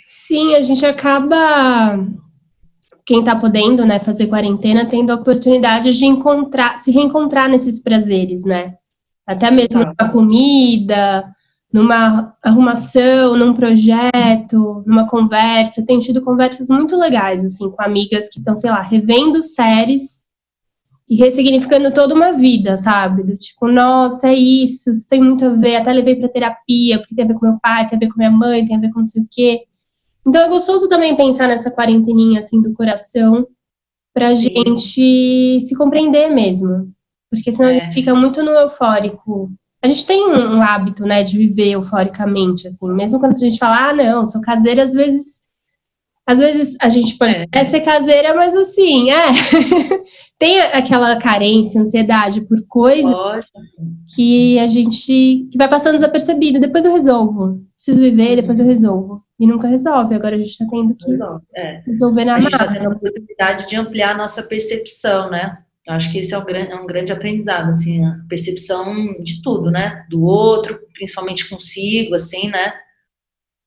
[0.06, 1.98] Sim, a gente acaba,
[3.04, 8.46] quem tá podendo, né, fazer quarentena, tendo a oportunidade de encontrar, se reencontrar nesses prazeres,
[8.46, 8.76] né?
[9.26, 9.94] Até mesmo tá.
[9.98, 11.30] numa comida,
[11.70, 15.84] numa arrumação, num projeto, numa conversa.
[15.84, 20.20] Tenho tido conversas muito legais, assim, com amigas que estão, sei lá, revendo séries
[21.10, 23.24] e ressignificando toda uma vida, sabe?
[23.24, 25.74] Do tipo, nossa, é isso, isso tem muito a ver.
[25.74, 28.16] Até levei para terapia, porque tem a ver com meu pai, tem a ver com
[28.16, 29.64] minha mãe, tem a ver com não sei o quê.
[30.24, 33.44] Então é gostoso também pensar nessa quarenteninha assim do coração
[34.14, 34.50] pra Sim.
[34.50, 36.92] gente se compreender mesmo.
[37.28, 37.72] Porque senão é.
[37.72, 39.50] a gente fica muito no eufórico.
[39.82, 42.88] A gente tem um, um, hábito, né, de viver euforicamente, assim.
[42.92, 45.39] Mesmo quando a gente fala, ah, não, sou caseira, às vezes
[46.30, 47.64] às vezes a gente pode é.
[47.64, 49.26] ser caseira, mas assim, é.
[50.38, 53.12] tem aquela carência, ansiedade por coisa
[54.14, 56.60] que a gente que vai passando desapercebido.
[56.60, 57.60] Depois eu resolvo.
[57.74, 59.24] Preciso viver, depois eu resolvo.
[59.40, 60.14] E nunca resolve.
[60.14, 61.18] Agora a gente está tendo que
[61.56, 61.82] é.
[61.84, 65.58] resolver na A gente está tendo a oportunidade de ampliar a nossa percepção, né?
[65.88, 69.68] Acho que esse é um grande, é um grande aprendizado, assim, a percepção de tudo,
[69.68, 70.06] né?
[70.08, 72.72] Do outro, principalmente consigo, assim, né?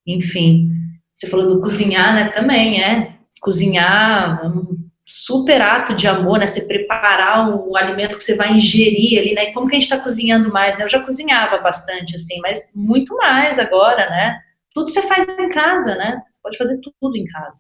[0.08, 0.70] Enfim.
[1.16, 2.30] Você falou do cozinhar, né?
[2.30, 3.16] Também é.
[3.42, 6.48] Cozinhar é um super ato de amor, né?
[6.48, 9.50] Você preparar o alimento que você vai ingerir ali, né?
[9.50, 10.86] E como que a gente está cozinhando mais, né?
[10.86, 14.40] Eu já cozinhava bastante, assim, mas muito mais agora, né?
[14.74, 16.22] Tudo você faz em casa, né?
[16.32, 17.60] Você pode fazer tudo em casa.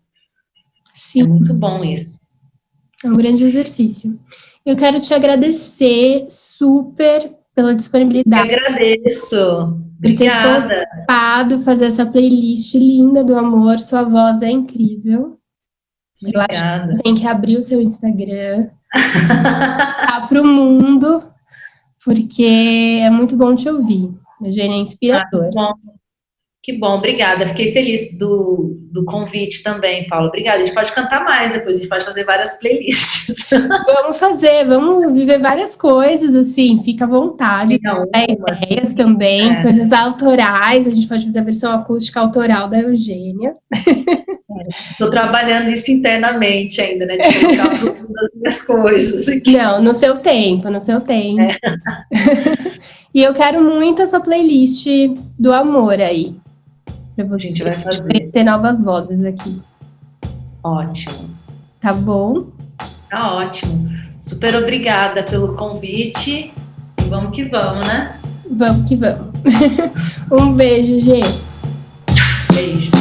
[0.95, 1.21] Sim.
[1.21, 2.19] É muito bom isso.
[3.03, 4.19] É um grande exercício.
[4.65, 8.51] Eu quero te agradecer super pela disponibilidade.
[8.51, 9.79] Eu agradeço.
[9.97, 10.61] Obrigada.
[10.61, 13.79] Por ter topado fazer essa playlist linda do amor.
[13.79, 15.37] Sua voz é incrível.
[16.21, 16.47] Obrigada.
[16.53, 18.69] Eu acho que tem que abrir o seu Instagram
[20.29, 21.23] para o mundo,
[22.03, 24.11] porque é muito bom te ouvir.
[24.43, 25.51] Eugênia é inspiradora.
[25.57, 25.73] Ah,
[26.63, 27.45] que bom, obrigada.
[27.49, 30.29] Fiquei feliz do, do convite também, Paulo.
[30.29, 30.63] Obrigada.
[30.63, 33.49] A gente pode cantar mais depois, a gente pode fazer várias playlists.
[33.85, 37.77] Vamos fazer, vamos viver várias coisas, assim, fica à vontade.
[37.83, 39.61] Não, ideias também, é.
[39.61, 43.55] coisas autorais, a gente pode fazer a versão acústica autoral da Eugênia.
[44.91, 47.17] Estou trabalhando isso internamente ainda, né?
[47.17, 49.27] De colocar as minhas coisas.
[49.27, 49.51] Aqui.
[49.51, 51.41] Não, no seu tempo, no seu tempo.
[51.41, 51.57] É.
[53.13, 54.85] e eu quero muito essa playlist
[55.37, 56.35] do amor aí
[57.15, 57.45] para você.
[57.45, 58.29] A gente vai fazer.
[58.31, 59.61] Ter novas vozes aqui.
[60.63, 61.29] Ótimo.
[61.81, 62.47] Tá bom?
[63.09, 63.89] Tá ótimo.
[64.21, 66.53] Super obrigada pelo convite.
[66.97, 68.17] E vamos que vamos, né?
[68.49, 69.33] Vamos que vamos.
[70.31, 71.21] um beijo, Gê.
[72.53, 72.91] Beijo.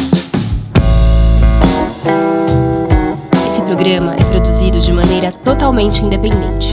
[3.46, 6.72] Esse programa é produzido de maneira totalmente independente.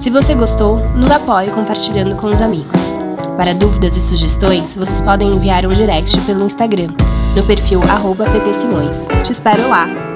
[0.00, 3.03] Se você gostou, nos apoie compartilhando com os amigos.
[3.36, 6.94] Para dúvidas e sugestões, vocês podem enviar um direct pelo Instagram,
[7.34, 8.96] no perfil @ptsimões.
[9.24, 10.13] Te espero lá!